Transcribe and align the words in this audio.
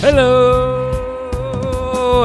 Hello, 0.00 1.30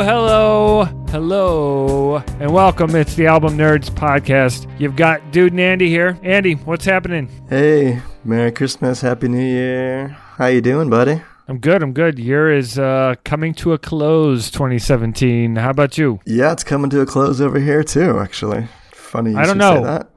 hello, 0.03 0.85
hello, 1.09 2.15
and 2.39 2.53
welcome. 2.53 2.95
It's 2.95 3.15
the 3.15 3.27
Album 3.27 3.57
Nerds 3.57 3.89
podcast. 3.89 4.67
You've 4.79 4.95
got 4.95 5.31
Dude 5.31 5.51
and 5.51 5.59
Andy 5.59 5.89
here. 5.89 6.17
Andy, 6.23 6.53
what's 6.53 6.85
happening? 6.85 7.29
Hey, 7.49 8.01
Merry 8.23 8.51
Christmas, 8.53 9.01
Happy 9.01 9.27
New 9.27 9.43
Year. 9.45 10.07
How 10.07 10.47
you 10.47 10.61
doing, 10.61 10.89
buddy? 10.89 11.21
I'm 11.47 11.59
good. 11.59 11.83
I'm 11.83 11.91
good. 11.91 12.17
Year 12.17 12.51
is 12.51 12.79
uh, 12.79 13.15
coming 13.25 13.53
to 13.55 13.73
a 13.73 13.77
close. 13.77 14.49
2017. 14.51 15.57
How 15.57 15.69
about 15.69 15.97
you? 15.97 16.21
Yeah, 16.25 16.53
it's 16.53 16.63
coming 16.63 16.89
to 16.91 17.01
a 17.01 17.05
close 17.05 17.41
over 17.41 17.59
here 17.59 17.83
too. 17.83 18.19
Actually, 18.19 18.67
funny. 18.93 19.31
You 19.31 19.37
I 19.37 19.45
don't 19.45 19.57
know. 19.57 19.83
that. 19.83 20.09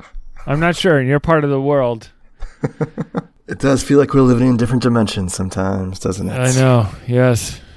I'm 0.46 0.60
not 0.60 0.76
sure. 0.76 1.02
You're 1.02 1.20
part 1.20 1.42
of 1.44 1.50
the 1.50 1.60
world, 1.60 2.10
It 3.48 3.58
does 3.58 3.82
feel 3.82 3.98
like 3.98 4.12
we're 4.12 4.20
living 4.20 4.48
in 4.48 4.56
different 4.58 4.82
dimensions 4.82 5.34
sometimes, 5.34 5.98
doesn't 5.98 6.28
it? 6.28 6.38
I 6.38 6.52
know. 6.52 6.88
Yes. 7.06 7.60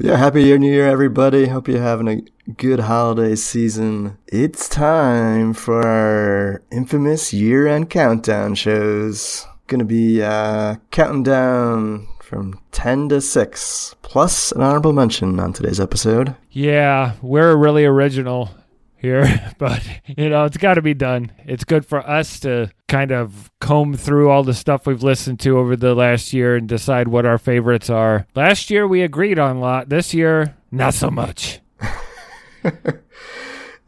Yeah, 0.00 0.16
Happy 0.16 0.44
Year, 0.44 0.58
New 0.58 0.72
Year, 0.72 0.86
everybody. 0.88 1.48
Hope 1.48 1.66
you're 1.66 1.82
having 1.82 2.08
a 2.08 2.50
good 2.52 2.78
holiday 2.80 3.34
season. 3.34 4.16
It's 4.28 4.68
time 4.68 5.52
for 5.54 5.84
our 5.84 6.62
infamous 6.70 7.32
year-end 7.32 7.90
countdown 7.90 8.54
shows. 8.54 9.44
Gonna 9.66 9.84
be 9.84 10.22
uh, 10.22 10.76
counting 10.92 11.24
down 11.24 12.06
from 12.22 12.60
10 12.70 13.08
to 13.08 13.20
6, 13.20 13.96
plus 14.02 14.52
an 14.52 14.62
honorable 14.62 14.92
mention 14.92 15.40
on 15.40 15.52
today's 15.52 15.80
episode. 15.80 16.36
Yeah, 16.52 17.14
we're 17.20 17.56
really 17.56 17.84
original 17.84 18.50
here, 18.98 19.52
but 19.58 19.82
you 20.06 20.28
know, 20.28 20.44
it's 20.44 20.56
got 20.56 20.74
to 20.74 20.82
be 20.82 20.94
done. 20.94 21.32
It's 21.44 21.64
good 21.64 21.86
for 21.86 21.98
us 22.08 22.40
to 22.40 22.70
kind 22.88 23.12
of 23.12 23.50
comb 23.60 23.94
through 23.94 24.30
all 24.30 24.42
the 24.42 24.54
stuff 24.54 24.86
we've 24.86 25.02
listened 25.02 25.40
to 25.40 25.58
over 25.58 25.76
the 25.76 25.94
last 25.94 26.32
year 26.32 26.56
and 26.56 26.68
decide 26.68 27.08
what 27.08 27.26
our 27.26 27.38
favorites 27.38 27.90
are. 27.90 28.26
Last 28.34 28.70
year 28.70 28.86
we 28.86 29.02
agreed 29.02 29.38
on 29.38 29.56
a 29.56 29.60
lot. 29.60 29.88
This 29.88 30.14
year, 30.14 30.56
not 30.70 30.94
so 30.94 31.10
much. 31.10 31.60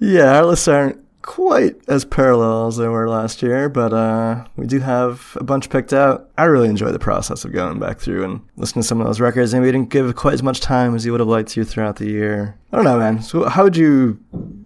Yeah, 0.00 0.36
our 0.38 0.46
lists 0.46 0.66
aren't 0.66 0.98
quite 1.20 1.76
as 1.86 2.06
parallel 2.06 2.68
as 2.68 2.78
they 2.78 2.88
were 2.88 3.06
last 3.06 3.42
year, 3.42 3.68
but 3.68 3.92
uh, 3.92 4.46
we 4.56 4.66
do 4.66 4.80
have 4.80 5.36
a 5.38 5.44
bunch 5.44 5.68
picked 5.68 5.92
out. 5.92 6.30
I 6.38 6.44
really 6.44 6.70
enjoy 6.70 6.90
the 6.90 6.98
process 6.98 7.44
of 7.44 7.52
going 7.52 7.78
back 7.78 7.98
through 7.98 8.24
and 8.24 8.40
listening 8.56 8.80
to 8.80 8.88
some 8.88 9.02
of 9.02 9.06
those 9.06 9.20
records, 9.20 9.52
and 9.52 9.62
we 9.62 9.70
didn't 9.70 9.90
give 9.90 10.16
quite 10.16 10.32
as 10.32 10.42
much 10.42 10.60
time 10.60 10.94
as 10.94 11.04
you 11.04 11.12
would 11.12 11.20
have 11.20 11.28
liked 11.28 11.50
to 11.50 11.64
throughout 11.64 11.96
the 11.96 12.08
year. 12.08 12.56
I 12.72 12.76
don't 12.76 12.86
know, 12.86 12.98
man. 12.98 13.20
So, 13.20 13.46
how 13.46 13.62
would 13.62 13.76
you 13.76 14.18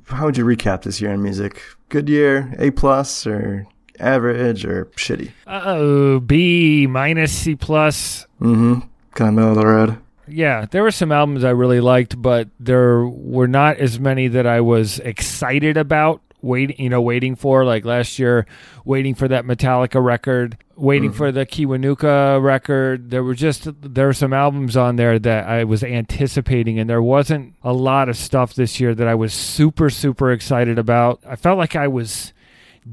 how 0.06 0.26
would 0.26 0.36
you 0.36 0.44
recap 0.44 0.82
this 0.82 1.00
year 1.00 1.12
in 1.12 1.22
music? 1.22 1.62
Good 1.88 2.08
year, 2.08 2.54
A 2.58 2.70
plus, 2.70 3.26
or 3.26 3.66
average, 3.98 4.64
or 4.64 4.86
shitty? 4.96 5.32
Uh 5.46 5.62
oh, 5.64 6.20
B 6.20 6.86
minus 6.86 7.32
C 7.32 7.54
plus. 7.54 8.26
Mm-hmm. 8.40 8.80
Kind 9.12 9.28
of 9.28 9.34
middle 9.34 9.50
of 9.50 9.56
the 9.56 9.66
road. 9.66 9.98
Yeah, 10.26 10.66
there 10.70 10.82
were 10.82 10.90
some 10.90 11.12
albums 11.12 11.44
I 11.44 11.50
really 11.50 11.80
liked, 11.80 12.20
but 12.20 12.48
there 12.58 13.04
were 13.06 13.46
not 13.46 13.76
as 13.76 14.00
many 14.00 14.28
that 14.28 14.46
I 14.46 14.60
was 14.60 14.98
excited 15.00 15.76
about. 15.76 16.22
Waiting, 16.44 16.76
you 16.78 16.90
know, 16.90 17.00
waiting 17.00 17.36
for 17.36 17.64
like 17.64 17.84
last 17.84 18.18
year, 18.18 18.46
waiting 18.84 19.14
for 19.14 19.26
that 19.28 19.44
Metallica 19.44 20.02
record, 20.02 20.58
waiting 20.76 21.08
mm-hmm. 21.08 21.16
for 21.16 21.32
the 21.32 21.46
Kiwanuka 21.46 22.42
record. 22.42 23.10
There 23.10 23.24
were 23.24 23.34
just 23.34 23.66
there 23.80 24.06
were 24.06 24.12
some 24.12 24.34
albums 24.34 24.76
on 24.76 24.96
there 24.96 25.18
that 25.18 25.46
I 25.48 25.64
was 25.64 25.82
anticipating, 25.82 26.78
and 26.78 26.88
there 26.90 27.02
wasn't 27.02 27.54
a 27.62 27.72
lot 27.72 28.10
of 28.10 28.16
stuff 28.16 28.54
this 28.54 28.78
year 28.78 28.94
that 28.94 29.08
I 29.08 29.14
was 29.14 29.32
super 29.32 29.88
super 29.88 30.32
excited 30.32 30.78
about. 30.78 31.22
I 31.26 31.36
felt 31.36 31.56
like 31.56 31.76
I 31.76 31.88
was 31.88 32.34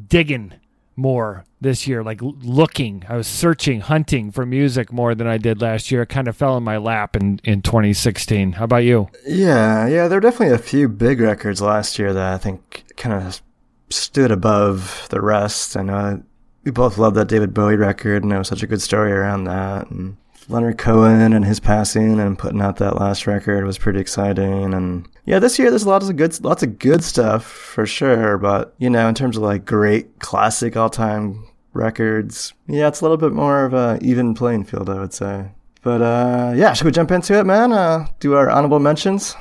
digging 0.07 0.53
more 1.01 1.43
this 1.59 1.87
year, 1.87 2.03
like 2.03 2.19
looking. 2.21 3.03
I 3.09 3.17
was 3.17 3.27
searching, 3.27 3.81
hunting 3.81 4.31
for 4.31 4.45
music 4.45 4.91
more 4.91 5.15
than 5.15 5.27
I 5.27 5.37
did 5.37 5.61
last 5.61 5.91
year. 5.91 6.03
It 6.03 6.09
kind 6.09 6.27
of 6.27 6.37
fell 6.37 6.57
in 6.57 6.63
my 6.63 6.77
lap 6.77 7.15
in, 7.15 7.39
in 7.43 7.61
2016. 7.61 8.53
How 8.53 8.65
about 8.65 8.83
you? 8.83 9.09
Yeah, 9.27 9.87
yeah, 9.87 10.07
there 10.07 10.17
were 10.17 10.21
definitely 10.21 10.55
a 10.55 10.59
few 10.59 10.87
big 10.87 11.19
records 11.19 11.61
last 11.61 11.99
year 11.99 12.13
that 12.13 12.33
I 12.33 12.37
think 12.37 12.85
kind 12.95 13.13
of 13.13 13.41
stood 13.89 14.31
above 14.31 15.07
the 15.09 15.21
rest. 15.21 15.75
I 15.75 15.81
know 15.81 15.93
uh, 15.93 16.17
we 16.63 16.71
both 16.71 16.97
loved 16.97 17.15
that 17.15 17.27
David 17.27 17.53
Bowie 17.53 17.75
record, 17.75 18.23
and 18.23 18.31
it 18.31 18.37
was 18.37 18.47
such 18.47 18.63
a 18.63 18.67
good 18.67 18.81
story 18.81 19.11
around 19.11 19.45
that. 19.45 19.89
And 19.89 20.17
Leonard 20.49 20.77
Cohen 20.77 21.33
and 21.33 21.45
his 21.45 21.59
passing 21.59 22.19
and 22.19 22.37
putting 22.37 22.61
out 22.61 22.77
that 22.77 22.99
last 22.99 23.27
record 23.27 23.65
was 23.65 23.77
pretty 23.77 23.99
exciting. 23.99 24.73
And 24.73 25.07
yeah, 25.25 25.39
this 25.39 25.57
year 25.59 25.69
there's 25.69 25.85
lots 25.85 26.09
of 26.09 26.15
good, 26.15 26.43
lots 26.43 26.63
of 26.63 26.79
good 26.79 27.03
stuff 27.03 27.45
for 27.45 27.85
sure. 27.85 28.37
But 28.37 28.73
you 28.77 28.89
know, 28.89 29.07
in 29.07 29.15
terms 29.15 29.37
of 29.37 29.43
like 29.43 29.65
great 29.65 30.19
classic 30.19 30.75
all 30.75 30.89
time 30.89 31.47
records, 31.73 32.53
yeah, 32.67 32.87
it's 32.87 33.01
a 33.01 33.03
little 33.03 33.17
bit 33.17 33.33
more 33.33 33.65
of 33.65 33.73
a 33.73 33.99
even 34.01 34.33
playing 34.33 34.65
field, 34.65 34.89
I 34.89 34.99
would 34.99 35.13
say. 35.13 35.51
But 35.83 36.01
uh, 36.01 36.53
yeah, 36.55 36.73
should 36.73 36.85
we 36.85 36.91
jump 36.91 37.11
into 37.11 37.37
it, 37.39 37.45
man? 37.45 37.71
Uh, 37.71 38.07
do 38.19 38.35
our 38.35 38.49
honorable 38.49 38.79
mentions. 38.79 39.35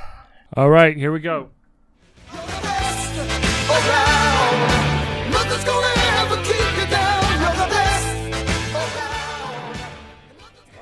All 0.56 0.71
right, 0.71 0.97
here 0.97 1.12
we 1.12 1.21
go. 1.21 1.50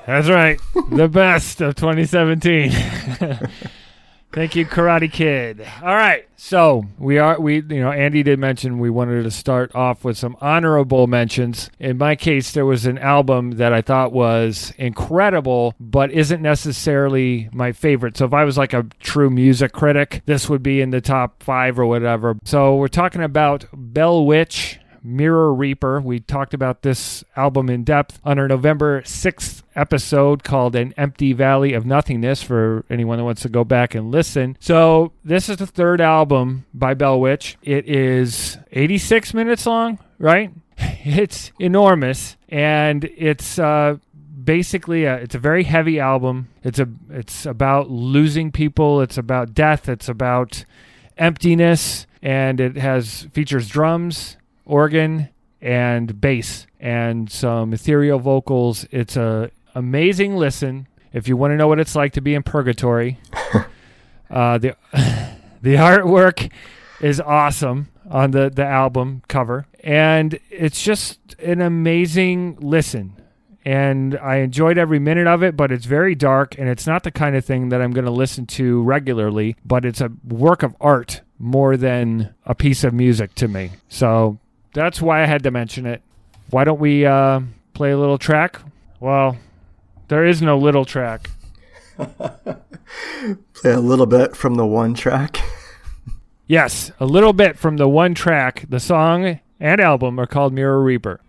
That's 0.09 0.27
right. 0.27 0.59
the 0.89 1.07
best 1.07 1.61
of 1.61 1.75
2017. 1.75 2.71
Thank 4.31 4.55
you, 4.55 4.65
Karate 4.65 5.11
Kid. 5.11 5.61
All 5.83 5.93
right. 5.93 6.27
So 6.35 6.85
we 6.97 7.19
are 7.19 7.39
we 7.39 7.57
you 7.57 7.79
know, 7.79 7.91
Andy 7.91 8.23
did 8.23 8.39
mention 8.39 8.79
we 8.79 8.89
wanted 8.89 9.21
to 9.21 9.29
start 9.29 9.75
off 9.75 10.03
with 10.03 10.17
some 10.17 10.35
honorable 10.41 11.05
mentions. 11.05 11.69
In 11.77 11.99
my 11.99 12.15
case, 12.15 12.53
there 12.53 12.65
was 12.65 12.87
an 12.87 12.97
album 12.97 13.51
that 13.57 13.71
I 13.71 13.83
thought 13.83 14.11
was 14.11 14.73
incredible, 14.79 15.75
but 15.79 16.11
isn't 16.11 16.41
necessarily 16.41 17.47
my 17.53 17.71
favorite. 17.71 18.17
So 18.17 18.25
if 18.25 18.33
I 18.33 18.45
was 18.45 18.57
like 18.57 18.73
a 18.73 18.87
true 18.99 19.29
music 19.29 19.73
critic, 19.73 20.23
this 20.25 20.49
would 20.49 20.63
be 20.63 20.81
in 20.81 20.89
the 20.89 21.01
top 21.01 21.43
five 21.43 21.77
or 21.77 21.85
whatever. 21.85 22.35
So 22.45 22.77
we're 22.77 22.87
talking 22.87 23.21
about 23.21 23.65
Bell 23.73 24.25
Witch. 24.25 24.79
Mirror 25.09 25.53
Reaper. 25.53 25.99
We 26.01 26.19
talked 26.19 26.53
about 26.53 26.81
this 26.81 27.23
album 27.35 27.69
in 27.69 27.83
depth 27.83 28.19
on 28.23 28.39
our 28.39 28.47
November 28.47 29.01
6th 29.01 29.63
episode 29.75 30.43
called 30.43 30.75
An 30.75 30.93
Empty 30.97 31.33
Valley 31.33 31.73
of 31.73 31.85
Nothingness 31.85 32.43
for 32.43 32.85
anyone 32.89 33.17
that 33.17 33.23
wants 33.23 33.41
to 33.41 33.49
go 33.49 33.63
back 33.63 33.95
and 33.95 34.11
listen. 34.11 34.57
So, 34.59 35.11
this 35.23 35.49
is 35.49 35.57
the 35.57 35.67
third 35.67 36.01
album 36.01 36.65
by 36.73 36.93
Bell 36.93 37.19
Witch. 37.19 37.57
It 37.61 37.87
is 37.89 38.57
86 38.71 39.33
minutes 39.33 39.65
long, 39.65 39.99
right? 40.17 40.51
It's 41.01 41.53
enormous 41.59 42.35
and 42.49 43.05
it's 43.15 43.57
uh 43.57 43.97
basically 44.43 45.05
a, 45.05 45.15
it's 45.15 45.35
a 45.35 45.39
very 45.39 45.63
heavy 45.63 45.99
album. 45.99 46.49
It's 46.63 46.79
a 46.79 46.89
it's 47.09 47.45
about 47.45 47.89
losing 47.89 48.51
people, 48.51 49.01
it's 49.01 49.17
about 49.17 49.53
death, 49.53 49.87
it's 49.87 50.09
about 50.09 50.65
emptiness 51.17 52.05
and 52.21 52.59
it 52.59 52.75
has 52.75 53.27
features 53.31 53.69
drums 53.69 54.37
organ 54.69 55.29
and 55.61 56.21
bass 56.21 56.67
and 56.79 57.29
some 57.29 57.73
ethereal 57.73 58.19
vocals. 58.19 58.85
It's 58.91 59.17
a 59.17 59.51
amazing 59.75 60.35
listen. 60.35 60.87
If 61.11 61.27
you 61.27 61.35
want 61.35 61.51
to 61.51 61.57
know 61.57 61.67
what 61.67 61.79
it's 61.79 61.95
like 61.95 62.13
to 62.13 62.21
be 62.21 62.35
in 62.35 62.43
purgatory, 62.43 63.19
uh, 64.29 64.57
the 64.59 64.75
the 65.61 65.75
artwork 65.75 66.51
is 67.01 67.19
awesome 67.19 67.89
on 68.09 68.31
the 68.31 68.49
the 68.49 68.65
album 68.65 69.23
cover, 69.27 69.65
and 69.83 70.39
it's 70.49 70.83
just 70.83 71.35
an 71.39 71.61
amazing 71.61 72.57
listen. 72.61 73.15
And 73.65 74.17
I 74.17 74.37
enjoyed 74.37 74.77
every 74.77 74.99
minute 74.99 75.27
of 75.27 75.43
it, 75.43 75.57
but 75.57 75.71
it's 75.71 75.85
very 75.85 76.15
dark, 76.15 76.57
and 76.57 76.69
it's 76.69 76.87
not 76.87 77.03
the 77.03 77.11
kind 77.11 77.35
of 77.35 77.43
thing 77.43 77.69
that 77.69 77.81
I'm 77.81 77.91
going 77.91 78.05
to 78.05 78.11
listen 78.11 78.45
to 78.47 78.81
regularly. 78.83 79.57
But 79.65 79.83
it's 79.83 79.99
a 79.99 80.11
work 80.25 80.63
of 80.63 80.75
art 80.79 81.21
more 81.37 81.75
than 81.75 82.33
a 82.45 82.55
piece 82.55 82.83
of 82.83 82.93
music 82.93 83.35
to 83.35 83.47
me. 83.47 83.71
So 83.89 84.39
that's 84.73 85.01
why 85.01 85.23
I 85.23 85.25
had 85.25 85.43
to 85.43 85.51
mention 85.51 85.85
it. 85.85 86.01
Why 86.49 86.63
don't 86.63 86.79
we 86.79 87.05
uh, 87.05 87.41
play 87.73 87.91
a 87.91 87.97
little 87.97 88.17
track? 88.17 88.59
Well, 88.99 89.37
there 90.07 90.25
is 90.25 90.41
no 90.41 90.57
little 90.57 90.85
track. 90.85 91.29
Play 91.97 93.71
a 93.71 93.79
little 93.79 94.05
bit 94.05 94.35
from 94.35 94.55
the 94.55 94.65
one 94.65 94.93
track. 94.93 95.39
Yes, 96.47 96.91
a 96.99 97.05
little 97.05 97.33
bit 97.33 97.57
from 97.57 97.77
the 97.77 97.87
one 97.87 98.15
track. 98.15 98.65
The 98.67 98.79
song 98.79 99.39
and 99.59 99.81
album 99.81 100.19
are 100.19 100.25
called 100.25 100.53
Mirror 100.53 100.81
Reaper. 100.81 101.21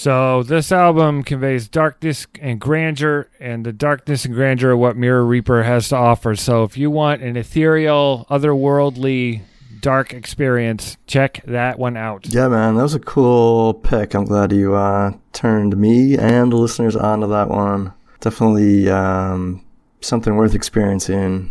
So 0.00 0.42
this 0.42 0.72
album 0.72 1.22
conveys 1.24 1.68
darkness 1.68 2.26
and 2.40 2.58
grandeur, 2.58 3.28
and 3.38 3.66
the 3.66 3.72
darkness 3.74 4.24
and 4.24 4.34
grandeur 4.34 4.70
are 4.70 4.76
what 4.76 4.96
Mirror 4.96 5.26
Reaper 5.26 5.64
has 5.64 5.90
to 5.90 5.96
offer. 5.96 6.34
So 6.36 6.64
if 6.64 6.78
you 6.78 6.90
want 6.90 7.20
an 7.20 7.36
ethereal, 7.36 8.26
otherworldly, 8.30 9.42
dark 9.82 10.14
experience, 10.14 10.96
check 11.06 11.44
that 11.44 11.78
one 11.78 11.98
out. 11.98 12.24
Yeah, 12.32 12.48
man, 12.48 12.76
that 12.76 12.82
was 12.82 12.94
a 12.94 12.98
cool 12.98 13.74
pick. 13.74 14.14
I'm 14.14 14.24
glad 14.24 14.52
you 14.52 14.74
uh, 14.74 15.12
turned 15.34 15.76
me 15.76 16.16
and 16.16 16.50
the 16.50 16.56
listeners 16.56 16.96
onto 16.96 17.26
that 17.26 17.50
one. 17.50 17.92
Definitely 18.20 18.88
um, 18.88 19.62
something 20.00 20.34
worth 20.34 20.54
experiencing. 20.54 21.50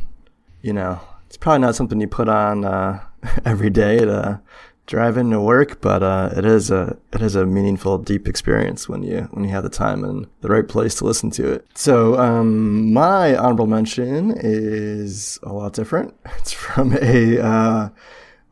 You 0.63 0.73
know, 0.73 0.99
it's 1.27 1.37
probably 1.37 1.59
not 1.59 1.75
something 1.75 2.01
you 2.01 2.07
put 2.07 2.27
on 2.27 2.65
uh, 2.65 3.03
every 3.45 3.69
day 3.69 3.99
to 3.99 4.41
drive 4.89 5.17
into 5.17 5.39
work, 5.39 5.81
but 5.81 6.01
uh, 6.01 6.31
it 6.35 6.45
is 6.45 6.71
a 6.71 6.97
it 7.13 7.21
is 7.21 7.35
a 7.35 7.45
meaningful, 7.45 7.99
deep 7.99 8.27
experience 8.27 8.89
when 8.89 9.03
you 9.03 9.29
when 9.31 9.45
you 9.45 9.51
have 9.51 9.63
the 9.63 9.69
time 9.69 10.03
and 10.03 10.27
the 10.41 10.49
right 10.49 10.67
place 10.67 10.95
to 10.95 11.05
listen 11.05 11.29
to 11.29 11.49
it. 11.53 11.65
So 11.75 12.19
um, 12.19 12.91
my 12.91 13.35
honorable 13.37 13.67
mention 13.67 14.33
is 14.35 15.39
a 15.43 15.53
lot 15.53 15.73
different. 15.73 16.15
It's 16.39 16.51
from 16.51 16.97
a 17.01 17.39
uh, 17.39 17.89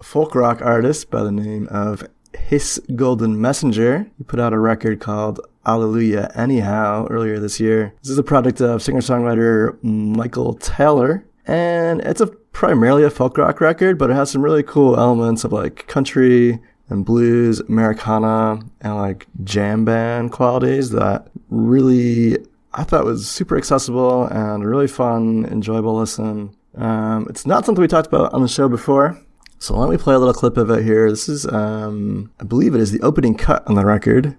folk 0.01 0.35
rock 0.35 0.61
artist 0.61 1.09
by 1.09 1.23
the 1.23 1.31
name 1.31 1.67
of 1.71 2.07
His 2.37 2.81
Golden 2.95 3.39
Messenger. 3.41 4.11
He 4.17 4.23
put 4.23 4.39
out 4.39 4.53
a 4.53 4.59
record 4.59 4.99
called 4.99 5.39
Hallelujah 5.65 6.29
Anyhow 6.35 7.07
earlier 7.09 7.39
this 7.39 7.59
year. 7.59 7.93
This 8.03 8.11
is 8.11 8.17
a 8.17 8.23
product 8.23 8.61
of 8.61 8.83
singer-songwriter 8.83 9.81
Michael 9.83 10.53
Taylor, 10.55 11.25
and 11.45 12.01
it's 12.01 12.21
a 12.21 12.27
primarily 12.57 13.03
a 13.03 13.09
folk 13.11 13.37
rock 13.37 13.61
record, 13.61 13.99
but 13.99 14.09
it 14.09 14.15
has 14.15 14.31
some 14.31 14.41
really 14.41 14.63
cool 14.63 14.97
elements 14.97 15.43
of 15.43 15.53
like 15.53 15.85
country 15.85 16.59
and 16.89 17.05
blues, 17.05 17.59
Americana, 17.59 18.59
and 18.81 18.95
like 18.95 19.27
jam 19.43 19.85
band 19.85 20.31
qualities 20.31 20.89
that 20.89 21.27
really 21.51 22.35
I 22.73 22.83
thought 22.83 23.05
was 23.05 23.29
super 23.29 23.59
accessible 23.59 24.25
and 24.25 24.65
really 24.65 24.87
fun, 24.87 25.45
enjoyable 25.45 25.99
listen. 25.99 26.57
Um, 26.73 27.27
it's 27.29 27.45
not 27.45 27.63
something 27.63 27.79
we 27.79 27.87
talked 27.87 28.07
about 28.07 28.33
on 28.33 28.41
the 28.41 28.47
show 28.47 28.67
before, 28.67 29.21
so 29.59 29.77
let 29.77 29.91
me 29.91 29.97
play 29.97 30.15
a 30.15 30.19
little 30.19 30.33
clip 30.33 30.57
of 30.57 30.71
it 30.71 30.83
here. 30.83 31.11
This 31.11 31.29
is, 31.29 31.45
um, 31.45 32.31
I 32.39 32.43
believe 32.43 32.73
it 32.73 32.81
is 32.81 32.91
the 32.91 33.01
opening 33.01 33.37
cut 33.37 33.67
on 33.67 33.75
the 33.75 33.85
record, 33.85 34.35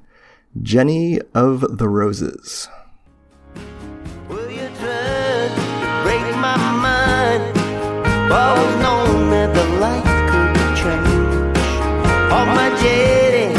Jenny 0.61 1.21
of 1.37 1.79
the 1.79 1.89
Roses. 1.89 2.69
Always 8.31 8.77
known 8.83 9.31
that 9.31 9.55
the 9.55 9.65
light 9.81 10.05
could 10.31 10.53
change. 10.77 11.59
On 12.31 12.47
my 12.55 12.69
jetty, 12.81 13.55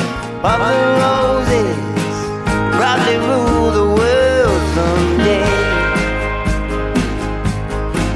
of 0.46 0.60
the 0.70 0.78
roses, 1.02 1.78
probably 2.78 3.18
rule 3.18 3.72
the 3.80 3.88
world 4.00 4.62
someday. 4.78 5.48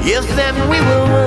Yes, 0.06 0.24
then 0.36 0.54
we 0.70 0.78
were 0.80 1.23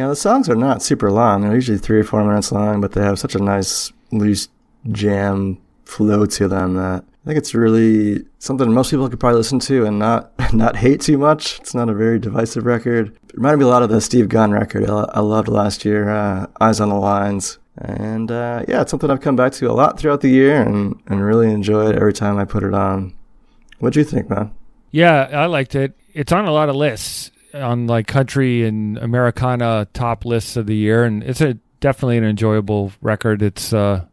Yeah, 0.00 0.08
the 0.08 0.16
songs 0.16 0.48
are 0.48 0.56
not 0.56 0.82
super 0.82 1.10
long. 1.10 1.42
They're 1.42 1.54
usually 1.54 1.76
three 1.76 2.00
or 2.00 2.04
four 2.04 2.24
minutes 2.24 2.50
long, 2.50 2.80
but 2.80 2.92
they 2.92 3.02
have 3.02 3.18
such 3.18 3.34
a 3.34 3.38
nice 3.38 3.92
loose 4.10 4.48
jam 4.90 5.60
flow 5.84 6.24
to 6.24 6.48
them 6.48 6.72
that 6.76 7.04
I 7.04 7.26
think 7.26 7.36
it's 7.36 7.54
really 7.54 8.24
something 8.38 8.72
most 8.72 8.90
people 8.92 9.10
could 9.10 9.20
probably 9.20 9.36
listen 9.36 9.58
to 9.58 9.84
and 9.84 9.98
not 9.98 10.32
not 10.54 10.76
hate 10.76 11.02
too 11.02 11.18
much. 11.18 11.60
It's 11.60 11.74
not 11.74 11.90
a 11.90 11.92
very 11.92 12.18
divisive 12.18 12.64
record. 12.64 13.14
It 13.28 13.34
reminded 13.34 13.58
me 13.58 13.66
a 13.66 13.68
lot 13.68 13.82
of 13.82 13.90
the 13.90 14.00
Steve 14.00 14.30
Gunn 14.30 14.52
record 14.52 14.88
I, 14.88 15.20
loved 15.20 15.48
last 15.48 15.84
year, 15.84 16.08
uh, 16.08 16.46
Eyes 16.62 16.80
on 16.80 16.88
the 16.88 16.94
Lines. 16.94 17.58
And 17.76 18.30
uh, 18.30 18.64
yeah, 18.66 18.80
it's 18.80 18.90
something 18.90 19.10
I've 19.10 19.20
come 19.20 19.36
back 19.36 19.52
to 19.52 19.70
a 19.70 19.74
lot 19.74 19.98
throughout 19.98 20.22
the 20.22 20.30
year 20.30 20.62
and, 20.62 20.98
and 21.08 21.22
really 21.22 21.52
enjoyed 21.52 21.94
every 21.94 22.14
time 22.14 22.38
I 22.38 22.46
put 22.46 22.62
it 22.62 22.72
on. 22.72 23.12
What'd 23.80 23.96
you 23.96 24.04
think, 24.04 24.30
man? 24.30 24.50
Yeah, 24.92 25.28
I 25.30 25.44
liked 25.44 25.74
it. 25.74 25.92
It's 26.14 26.32
on 26.32 26.46
a 26.46 26.52
lot 26.52 26.70
of 26.70 26.74
lists 26.74 27.32
on 27.54 27.86
like 27.86 28.06
country 28.06 28.66
and 28.66 28.98
Americana 28.98 29.86
top 29.92 30.24
lists 30.24 30.56
of 30.56 30.66
the 30.66 30.76
year, 30.76 31.04
and 31.04 31.22
it's 31.22 31.40
a 31.40 31.54
definitely 31.80 32.18
an 32.18 32.24
enjoyable 32.24 32.92
record. 33.00 33.42
It's 33.42 33.72
uh, 33.72 34.04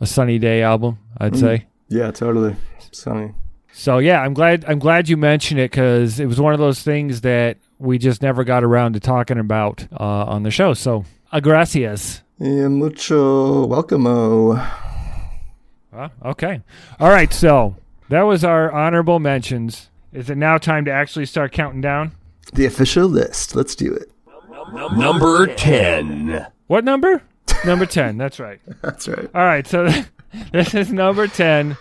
a 0.00 0.06
sunny 0.06 0.38
day 0.38 0.62
album, 0.62 0.98
I'd 1.18 1.34
Mm. 1.34 1.40
say. 1.40 1.66
Yeah, 1.88 2.10
totally. 2.10 2.56
Sunny. 2.92 3.32
So 3.72 3.98
yeah, 3.98 4.20
I'm 4.22 4.34
glad 4.34 4.64
I'm 4.66 4.78
glad 4.78 5.08
you 5.08 5.16
mentioned 5.16 5.60
it 5.60 5.70
because 5.70 6.20
it 6.20 6.26
was 6.26 6.40
one 6.40 6.52
of 6.52 6.58
those 6.60 6.82
things 6.82 7.20
that 7.22 7.56
we 7.78 7.98
just 7.98 8.22
never 8.22 8.44
got 8.44 8.64
around 8.64 8.94
to 8.94 9.00
talking 9.00 9.38
about 9.38 9.86
uh, 9.92 10.04
on 10.24 10.42
the 10.42 10.50
show. 10.50 10.74
So, 10.74 11.04
gracias. 11.40 12.22
Yeah, 12.38 12.68
mucho 12.68 13.66
welcome. 13.66 14.06
Uh, 14.06 14.66
okay, 16.24 16.62
all 16.98 17.10
right. 17.10 17.32
So 17.32 17.76
that 18.08 18.22
was 18.22 18.44
our 18.44 18.70
honorable 18.72 19.18
mentions. 19.18 19.88
Is 20.12 20.30
it 20.30 20.36
now 20.36 20.58
time 20.58 20.84
to 20.86 20.90
actually 20.90 21.26
start 21.26 21.52
counting 21.52 21.80
down? 21.80 22.12
The 22.52 22.66
official 22.66 23.06
list. 23.06 23.54
Let's 23.54 23.74
do 23.74 23.92
it. 23.94 24.10
Number 24.72 25.46
10. 25.46 26.46
What 26.66 26.84
number? 26.84 27.22
number 27.64 27.86
ten. 27.86 28.16
That's 28.16 28.40
right. 28.40 28.60
That's 28.82 29.08
right. 29.08 29.28
All 29.34 29.44
right, 29.44 29.66
so 29.66 29.88
this 30.52 30.74
is 30.74 30.92
number 30.92 31.26
10. 31.26 31.76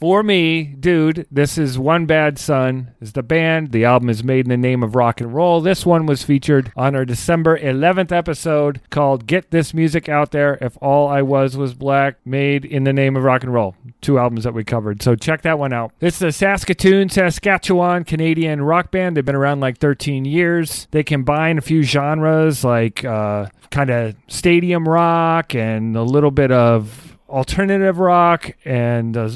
For 0.00 0.22
me, 0.22 0.62
dude, 0.62 1.26
this 1.30 1.58
is 1.58 1.78
One 1.78 2.06
Bad 2.06 2.38
Son 2.38 2.92
is 3.02 3.12
the 3.12 3.22
band. 3.22 3.70
The 3.70 3.84
album 3.84 4.08
is 4.08 4.24
made 4.24 4.46
in 4.46 4.48
the 4.48 4.56
name 4.56 4.82
of 4.82 4.94
rock 4.94 5.20
and 5.20 5.34
roll. 5.34 5.60
This 5.60 5.84
one 5.84 6.06
was 6.06 6.22
featured 6.22 6.72
on 6.74 6.96
our 6.96 7.04
December 7.04 7.58
11th 7.58 8.10
episode 8.10 8.80
called 8.88 9.26
Get 9.26 9.50
This 9.50 9.74
Music 9.74 10.08
Out 10.08 10.30
There 10.30 10.56
If 10.62 10.78
All 10.80 11.06
I 11.06 11.20
Was 11.20 11.54
Was 11.54 11.74
Black, 11.74 12.16
made 12.24 12.64
in 12.64 12.84
the 12.84 12.94
name 12.94 13.14
of 13.14 13.24
rock 13.24 13.42
and 13.42 13.52
roll. 13.52 13.76
Two 14.00 14.18
albums 14.18 14.44
that 14.44 14.54
we 14.54 14.64
covered. 14.64 15.02
So 15.02 15.16
check 15.16 15.42
that 15.42 15.58
one 15.58 15.74
out. 15.74 15.92
It's 16.00 16.22
a 16.22 16.32
Saskatoon, 16.32 17.10
Saskatchewan 17.10 18.04
Canadian 18.04 18.62
rock 18.62 18.90
band. 18.90 19.18
They've 19.18 19.24
been 19.24 19.34
around 19.34 19.60
like 19.60 19.76
13 19.76 20.24
years. 20.24 20.88
They 20.92 21.02
combine 21.02 21.58
a 21.58 21.60
few 21.60 21.82
genres 21.82 22.64
like 22.64 23.04
uh, 23.04 23.48
kind 23.70 23.90
of 23.90 24.16
stadium 24.28 24.88
rock 24.88 25.54
and 25.54 25.94
a 25.94 26.02
little 26.02 26.30
bit 26.30 26.50
of 26.50 27.09
alternative 27.30 27.98
rock 27.98 28.52
and 28.64 29.16
a 29.16 29.30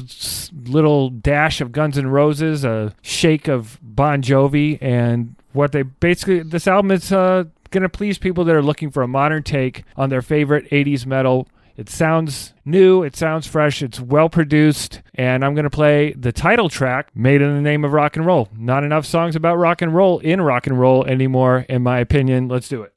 little 0.65 1.09
dash 1.09 1.61
of 1.61 1.71
Guns 1.71 1.97
N' 1.97 2.07
Roses, 2.07 2.63
a 2.63 2.93
shake 3.01 3.47
of 3.47 3.79
Bon 3.81 4.21
Jovi, 4.21 4.77
and 4.81 5.35
what 5.53 5.71
they 5.71 5.83
basically 5.83 6.41
this 6.41 6.67
album 6.67 6.91
is 6.91 7.11
uh, 7.11 7.45
gonna 7.71 7.89
please 7.89 8.17
people 8.17 8.43
that 8.45 8.55
are 8.55 8.61
looking 8.61 8.91
for 8.91 9.01
a 9.03 9.07
modern 9.07 9.43
take 9.43 9.83
on 9.95 10.09
their 10.09 10.21
favorite 10.21 10.69
'80s 10.69 11.05
metal. 11.05 11.47
It 11.77 11.89
sounds 11.89 12.53
new, 12.63 13.03
it 13.03 13.17
sounds 13.17 13.47
fresh, 13.47 13.81
it's 13.81 13.99
well 13.99 14.29
produced, 14.29 15.01
and 15.13 15.43
I'm 15.43 15.55
gonna 15.55 15.69
play 15.69 16.13
the 16.13 16.31
title 16.31 16.69
track, 16.69 17.09
made 17.15 17.41
in 17.41 17.53
the 17.53 17.61
name 17.61 17.83
of 17.83 17.91
rock 17.91 18.15
and 18.15 18.25
roll. 18.25 18.49
Not 18.57 18.83
enough 18.83 19.05
songs 19.05 19.35
about 19.35 19.57
rock 19.57 19.81
and 19.81 19.93
roll 19.93 20.19
in 20.19 20.41
rock 20.41 20.67
and 20.67 20.79
roll 20.79 21.05
anymore, 21.05 21.65
in 21.67 21.83
my 21.83 21.99
opinion. 21.99 22.47
Let's 22.47 22.69
do 22.69 22.81
it. 22.83 22.94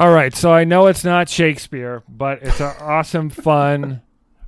All 0.00 0.10
right, 0.12 0.34
so 0.34 0.50
I 0.50 0.64
know 0.64 0.86
it's 0.86 1.04
not 1.04 1.28
Shakespeare, 1.28 2.02
but 2.08 2.42
it's 2.42 2.58
an 2.58 2.74
awesome, 2.80 3.28
fun 3.28 4.00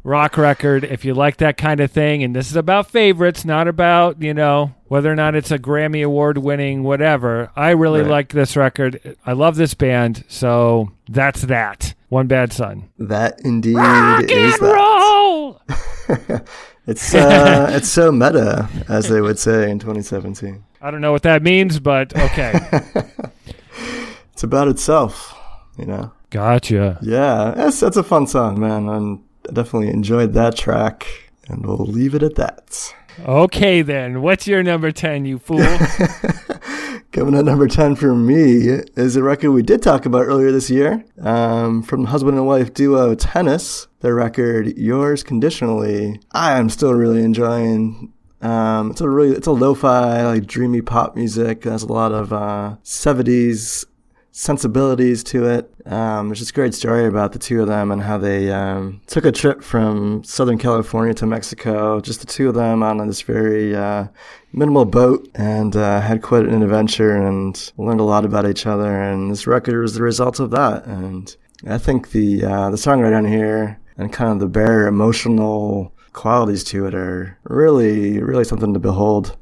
rock 0.02 0.38
record 0.38 0.82
if 0.82 1.04
you 1.04 1.12
like 1.12 1.36
that 1.36 1.58
kind 1.58 1.78
of 1.80 1.90
thing. 1.90 2.22
And 2.22 2.34
this 2.34 2.48
is 2.50 2.56
about 2.56 2.90
favorites, 2.90 3.44
not 3.44 3.68
about, 3.68 4.22
you 4.22 4.32
know, 4.32 4.74
whether 4.86 5.12
or 5.12 5.14
not 5.14 5.34
it's 5.34 5.50
a 5.50 5.58
Grammy 5.58 6.02
Award 6.06 6.38
winning 6.38 6.84
whatever. 6.84 7.50
I 7.54 7.70
really 7.72 8.00
Right. 8.00 8.10
like 8.10 8.28
this 8.30 8.56
record. 8.56 9.14
I 9.26 9.34
love 9.34 9.56
this 9.56 9.74
band. 9.74 10.24
So 10.26 10.90
that's 11.06 11.42
that. 11.42 11.92
One 12.08 12.28
Bad 12.28 12.54
Son. 12.54 12.88
That 12.98 13.38
indeed 13.44 13.76
Rock 13.76 14.24
is 14.30 14.54
and 14.54 14.62
that. 14.62 14.74
roll! 14.74 15.60
It's 16.84 17.14
uh, 17.14 17.68
it's 17.70 17.88
so 17.88 18.10
meta, 18.10 18.68
as 18.88 19.08
they 19.08 19.20
would 19.20 19.38
say 19.38 19.70
in 19.70 19.78
2017. 19.78 20.64
I 20.80 20.90
don't 20.90 21.00
know 21.00 21.12
what 21.12 21.22
that 21.22 21.40
means, 21.44 21.78
but 21.78 22.12
okay. 22.18 22.58
It's 24.32 24.42
about 24.42 24.66
itself. 24.66 25.32
You 25.76 25.86
know. 25.86 26.12
Gotcha. 26.30 26.98
Yeah, 27.02 27.52
that's 27.56 27.80
that's 27.80 27.96
a 27.96 28.02
fun 28.02 28.26
song, 28.26 28.60
man. 28.60 28.88
I 28.88 29.52
definitely 29.52 29.88
enjoyed 29.88 30.32
that 30.34 30.56
track, 30.56 31.06
and 31.48 31.66
we'll 31.66 31.86
leave 31.86 32.14
it 32.14 32.22
at 32.22 32.36
that. 32.36 32.94
Okay, 33.20 33.82
then. 33.82 34.22
What's 34.22 34.46
your 34.46 34.62
number 34.62 34.90
10, 34.90 35.26
you 35.26 35.38
fool? 35.38 35.58
Coming 37.12 37.36
at 37.36 37.44
number 37.44 37.68
10 37.68 37.96
for 37.96 38.14
me 38.14 38.68
is 38.96 39.16
a 39.16 39.22
record 39.22 39.50
we 39.50 39.62
did 39.62 39.82
talk 39.82 40.06
about 40.06 40.22
earlier 40.22 40.50
this 40.50 40.70
year 40.70 41.04
um, 41.20 41.82
from 41.82 42.06
husband 42.06 42.38
and 42.38 42.46
wife 42.46 42.72
duo 42.72 43.14
Tennis. 43.14 43.86
Their 44.00 44.14
record, 44.14 44.78
Yours 44.78 45.22
Conditionally. 45.22 46.20
I 46.32 46.58
am 46.58 46.70
still 46.70 46.94
really 46.94 47.22
enjoying. 47.22 48.12
Um, 48.40 48.92
it's 48.92 49.02
a 49.02 49.08
really, 49.08 49.36
it's 49.36 49.46
a 49.46 49.52
lo-fi, 49.52 50.24
like 50.24 50.46
dreamy 50.46 50.80
pop 50.80 51.14
music. 51.14 51.66
It 51.66 51.70
has 51.70 51.82
a 51.82 51.92
lot 51.92 52.12
of 52.12 52.32
uh, 52.32 52.76
70s 52.82 53.84
sensibilities 54.32 55.22
to 55.22 55.46
it. 55.46 55.72
Um, 55.86 56.28
there's 56.28 56.40
this 56.40 56.50
great 56.50 56.74
story 56.74 57.06
about 57.06 57.32
the 57.32 57.38
two 57.38 57.60
of 57.60 57.68
them 57.68 57.92
and 57.92 58.02
how 58.02 58.16
they 58.16 58.50
um, 58.50 59.02
took 59.06 59.26
a 59.26 59.32
trip 59.32 59.62
from 59.62 60.24
Southern 60.24 60.58
California 60.58 61.14
to 61.14 61.26
Mexico, 61.26 62.00
just 62.00 62.20
the 62.20 62.26
two 62.26 62.48
of 62.48 62.54
them 62.54 62.82
on 62.82 63.06
this 63.06 63.20
very 63.20 63.76
uh, 63.76 64.06
minimal 64.52 64.86
boat, 64.86 65.28
and 65.34 65.76
uh, 65.76 66.00
had 66.00 66.22
quite 66.22 66.46
an 66.46 66.62
adventure 66.62 67.14
and 67.14 67.72
learned 67.76 68.00
a 68.00 68.04
lot 68.04 68.24
about 68.24 68.48
each 68.48 68.66
other. 68.66 69.02
And 69.02 69.30
this 69.30 69.46
record 69.46 69.80
was 69.80 69.94
the 69.94 70.02
result 70.02 70.40
of 70.40 70.50
that. 70.50 70.86
And 70.86 71.36
I 71.68 71.76
think 71.78 72.10
the 72.10 72.44
uh, 72.44 72.70
the 72.70 72.76
songwriting 72.76 73.18
on 73.18 73.24
here 73.26 73.78
and 73.98 74.12
kind 74.12 74.32
of 74.32 74.40
the 74.40 74.48
bare 74.48 74.86
emotional 74.86 75.92
qualities 76.14 76.64
to 76.64 76.86
it 76.86 76.94
are 76.94 77.38
really, 77.44 78.22
really 78.22 78.44
something 78.44 78.72
to 78.72 78.80
behold. 78.80 79.36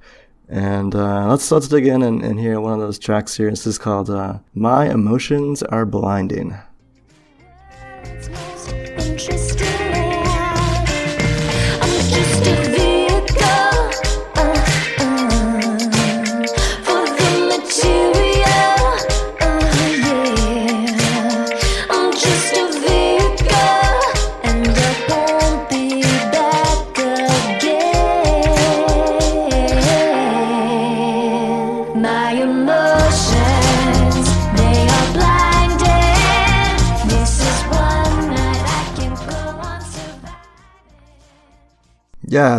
And 0.51 0.97
uh, 0.97 1.29
let's 1.29 1.49
let's 1.53 1.69
dig 1.69 1.87
in 1.87 2.03
and, 2.03 2.25
and 2.25 2.41
hear 2.41 2.61
one 2.61 2.73
of 2.73 2.81
those 2.81 2.99
tracks 2.99 3.37
here. 3.37 3.51
This 3.51 3.69
is 3.69 3.79
called 3.79 4.11
uh, 4.11 4.41
"My 4.53 4.91
Emotions 4.91 5.63
Are 5.63 5.87
Blinding." 5.87 6.59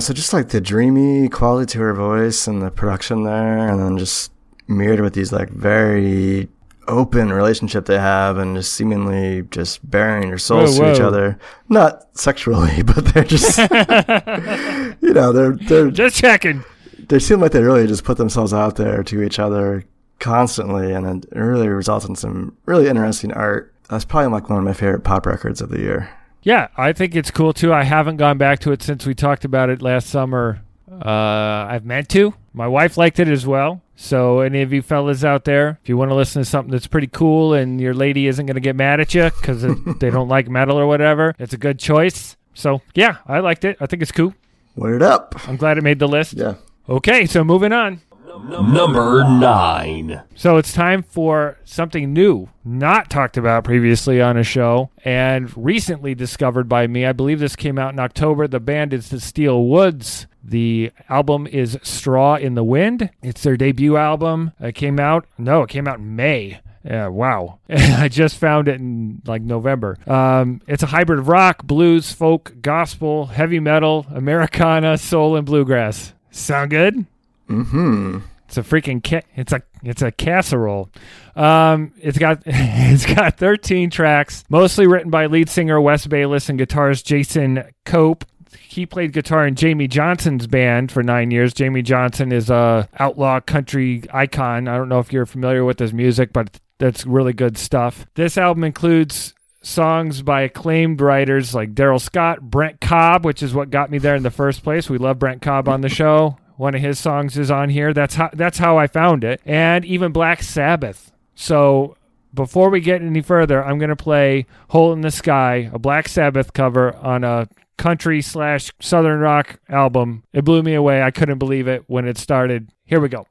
So 0.01 0.13
just 0.13 0.33
like 0.33 0.49
the 0.49 0.61
dreamy 0.61 1.29
quality 1.29 1.71
to 1.73 1.79
her 1.79 1.93
voice 1.93 2.47
and 2.47 2.61
the 2.61 2.71
production 2.71 3.23
there, 3.23 3.67
and 3.69 3.79
then 3.79 3.97
just 3.97 4.31
mirrored 4.67 4.99
with 5.01 5.13
these 5.13 5.31
like 5.31 5.49
very 5.49 6.49
open 6.87 7.31
relationship 7.31 7.85
they 7.85 7.99
have, 7.99 8.37
and 8.37 8.55
just 8.55 8.73
seemingly 8.73 9.43
just 9.51 9.87
bearing 9.89 10.29
their 10.29 10.37
souls 10.37 10.77
Whoa, 10.77 10.85
to 10.85 10.93
each 10.93 10.99
other, 10.99 11.39
not 11.69 12.07
sexually, 12.17 12.83
but 12.83 13.05
they're 13.05 13.23
just, 13.23 13.57
you 15.01 15.13
know, 15.13 15.31
they're 15.31 15.55
they're 15.55 15.91
Just 15.91 16.15
checking. 16.17 16.63
they 17.07 17.19
seem 17.19 17.39
like 17.39 17.51
they 17.51 17.63
really 17.63 17.87
just 17.87 18.03
put 18.03 18.17
themselves 18.17 18.53
out 18.53 18.75
there 18.75 19.03
to 19.03 19.21
each 19.21 19.39
other 19.39 19.85
constantly, 20.19 20.91
and 20.93 21.25
it 21.25 21.37
really 21.37 21.67
results 21.67 22.05
in 22.05 22.15
some 22.15 22.55
really 22.65 22.87
interesting 22.87 23.31
art. 23.33 23.73
That's 23.89 24.05
probably 24.05 24.31
like 24.31 24.49
one 24.49 24.59
of 24.59 24.65
my 24.65 24.73
favorite 24.73 25.03
pop 25.03 25.25
records 25.25 25.61
of 25.61 25.69
the 25.69 25.79
year. 25.79 26.09
Yeah, 26.43 26.69
I 26.75 26.93
think 26.93 27.15
it's 27.15 27.31
cool 27.31 27.53
too. 27.53 27.73
I 27.73 27.83
haven't 27.83 28.17
gone 28.17 28.37
back 28.37 28.59
to 28.59 28.71
it 28.71 28.81
since 28.81 29.05
we 29.05 29.13
talked 29.13 29.45
about 29.45 29.69
it 29.69 29.81
last 29.81 30.07
summer. 30.09 30.61
Uh, 30.91 31.67
I've 31.69 31.85
meant 31.85 32.09
to. 32.09 32.33
My 32.53 32.67
wife 32.67 32.97
liked 32.97 33.19
it 33.19 33.27
as 33.27 33.45
well. 33.45 33.81
So, 33.95 34.39
any 34.39 34.61
of 34.61 34.73
you 34.73 34.81
fellas 34.81 35.23
out 35.23 35.45
there, 35.45 35.79
if 35.83 35.87
you 35.87 35.95
want 35.95 36.09
to 36.09 36.15
listen 36.15 36.41
to 36.41 36.49
something 36.49 36.71
that's 36.71 36.87
pretty 36.87 37.07
cool 37.07 37.53
and 37.53 37.79
your 37.79 37.93
lady 37.93 38.25
isn't 38.27 38.45
going 38.45 38.55
to 38.55 38.61
get 38.61 38.75
mad 38.75 38.99
at 38.99 39.13
you 39.13 39.25
because 39.25 39.61
they 39.99 40.09
don't 40.09 40.27
like 40.27 40.49
metal 40.49 40.77
or 40.77 40.87
whatever, 40.87 41.35
it's 41.37 41.53
a 41.53 41.57
good 41.57 41.77
choice. 41.77 42.35
So, 42.53 42.81
yeah, 42.95 43.17
I 43.27 43.39
liked 43.39 43.63
it. 43.63 43.77
I 43.79 43.85
think 43.85 44.01
it's 44.01 44.11
cool. 44.11 44.33
Word 44.75 45.03
up! 45.03 45.35
I'm 45.47 45.55
glad 45.55 45.77
it 45.77 45.83
made 45.83 45.99
the 45.99 46.07
list. 46.07 46.33
Yeah. 46.33 46.55
Okay, 46.89 47.25
so 47.25 47.43
moving 47.43 47.71
on. 47.71 48.01
Number 48.39 49.23
9. 49.23 50.21
So 50.35 50.57
it's 50.57 50.73
time 50.73 51.03
for 51.03 51.57
something 51.65 52.13
new, 52.13 52.49
not 52.63 53.09
talked 53.09 53.35
about 53.35 53.63
previously 53.65 54.21
on 54.21 54.37
a 54.37 54.43
show, 54.43 54.89
and 55.03 55.55
recently 55.57 56.15
discovered 56.15 56.69
by 56.69 56.87
me. 56.87 57.05
I 57.05 57.11
believe 57.11 57.39
this 57.39 57.55
came 57.55 57.77
out 57.77 57.93
in 57.93 57.99
October. 57.99 58.47
The 58.47 58.59
band 58.59 58.93
is 58.93 59.09
the 59.09 59.19
Steel 59.19 59.65
Woods. 59.65 60.27
The 60.43 60.91
album 61.09 61.45
is 61.45 61.77
Straw 61.83 62.35
in 62.35 62.55
the 62.55 62.63
Wind. 62.63 63.09
It's 63.21 63.43
their 63.43 63.57
debut 63.57 63.97
album. 63.97 64.53
It 64.59 64.75
came 64.75 64.99
out, 64.99 65.25
no, 65.37 65.63
it 65.63 65.69
came 65.69 65.87
out 65.87 65.99
in 65.99 66.15
May. 66.15 66.61
Yeah, 66.83 67.07
wow. 67.07 67.59
I 67.69 68.07
just 68.07 68.37
found 68.37 68.67
it 68.67 68.79
in 68.79 69.21
like 69.25 69.41
November. 69.41 69.97
Um, 70.07 70.61
it's 70.67 70.83
a 70.83 70.87
hybrid 70.87 71.19
of 71.19 71.27
rock, 71.27 71.63
blues, 71.63 72.11
folk, 72.11 72.53
gospel, 72.61 73.27
heavy 73.27 73.59
metal, 73.59 74.07
Americana, 74.09 74.97
soul, 74.97 75.35
and 75.35 75.45
bluegrass. 75.45 76.13
Sound 76.31 76.71
good? 76.71 77.05
Hmm. 77.51 78.19
It's 78.47 78.57
a 78.57 78.63
freaking 78.63 79.01
ca- 79.01 79.25
it's 79.35 79.53
a 79.53 79.61
it's 79.83 80.01
a 80.01 80.11
casserole. 80.11 80.89
Um, 81.35 81.93
it's 81.97 82.17
got 82.17 82.41
it's 82.45 83.05
got 83.05 83.37
13 83.37 83.89
tracks, 83.89 84.43
mostly 84.49 84.87
written 84.87 85.09
by 85.09 85.27
lead 85.27 85.49
singer 85.49 85.79
Wes 85.79 86.05
Bayliss 86.05 86.49
and 86.49 86.59
guitarist 86.59 87.05
Jason 87.05 87.63
Cope. 87.85 88.25
He 88.59 88.85
played 88.85 89.13
guitar 89.13 89.47
in 89.47 89.55
Jamey 89.55 89.89
Johnson's 89.89 90.47
band 90.47 90.91
for 90.91 91.01
nine 91.01 91.31
years. 91.31 91.53
Jamie 91.53 91.81
Johnson 91.81 92.33
is 92.33 92.49
a 92.49 92.89
outlaw 92.99 93.39
country 93.39 94.03
icon. 94.13 94.67
I 94.67 94.75
don't 94.77 94.89
know 94.89 94.99
if 94.99 95.13
you're 95.13 95.25
familiar 95.25 95.63
with 95.63 95.79
his 95.79 95.93
music, 95.93 96.33
but 96.33 96.59
that's 96.77 97.05
really 97.05 97.31
good 97.33 97.57
stuff. 97.57 98.05
This 98.15 98.37
album 98.37 98.65
includes 98.65 99.33
songs 99.61 100.21
by 100.23 100.41
acclaimed 100.41 100.99
writers 100.99 101.53
like 101.53 101.73
Darrell 101.73 101.99
Scott, 101.99 102.41
Brent 102.41 102.81
Cobb, 102.81 103.23
which 103.25 103.43
is 103.43 103.53
what 103.53 103.69
got 103.69 103.91
me 103.91 103.97
there 103.97 104.15
in 104.15 104.23
the 104.23 104.31
first 104.31 104.63
place. 104.63 104.89
We 104.89 104.97
love 104.97 105.19
Brent 105.19 105.41
Cobb 105.41 105.69
on 105.69 105.81
the 105.81 105.89
show. 105.89 106.37
One 106.61 106.75
of 106.75 106.81
his 106.81 106.99
songs 106.99 107.39
is 107.39 107.49
on 107.49 107.69
here. 107.69 107.91
That's 107.91 108.13
how 108.13 108.29
that's 108.33 108.59
how 108.59 108.77
I 108.77 108.85
found 108.85 109.23
it. 109.23 109.41
And 109.47 109.83
even 109.83 110.11
Black 110.11 110.43
Sabbath. 110.43 111.11
So 111.33 111.97
before 112.35 112.69
we 112.69 112.81
get 112.81 113.01
any 113.01 113.21
further, 113.21 113.65
I'm 113.65 113.79
gonna 113.79 113.95
play 113.95 114.45
"Hole 114.67 114.93
in 114.93 115.01
the 115.01 115.09
Sky," 115.09 115.71
a 115.73 115.79
Black 115.79 116.07
Sabbath 116.07 116.53
cover 116.53 116.95
on 116.97 117.23
a 117.23 117.47
country 117.79 118.21
slash 118.21 118.71
southern 118.79 119.21
rock 119.21 119.59
album. 119.69 120.21
It 120.33 120.45
blew 120.45 120.61
me 120.61 120.75
away. 120.75 121.01
I 121.01 121.09
couldn't 121.09 121.39
believe 121.39 121.67
it 121.67 121.85
when 121.87 122.07
it 122.07 122.19
started. 122.19 122.69
Here 122.85 122.99
we 122.99 123.09
go. 123.09 123.25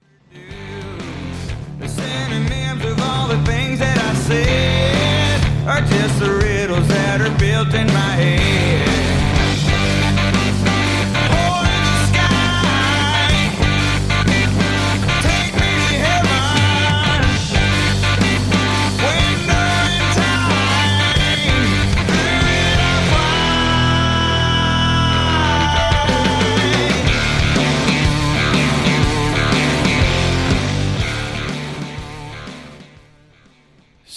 Are 5.69 5.81
just 5.83 6.19
the 6.19 6.33
riddles 6.43 6.89
that 6.89 7.21
are 7.21 7.39
built 7.39 7.73
in 7.75 7.90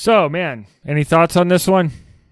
So, 0.03 0.27
man, 0.27 0.65
any 0.85 1.05
thoughts 1.05 1.37
on 1.37 1.47
this 1.47 1.65
one? 1.65 1.91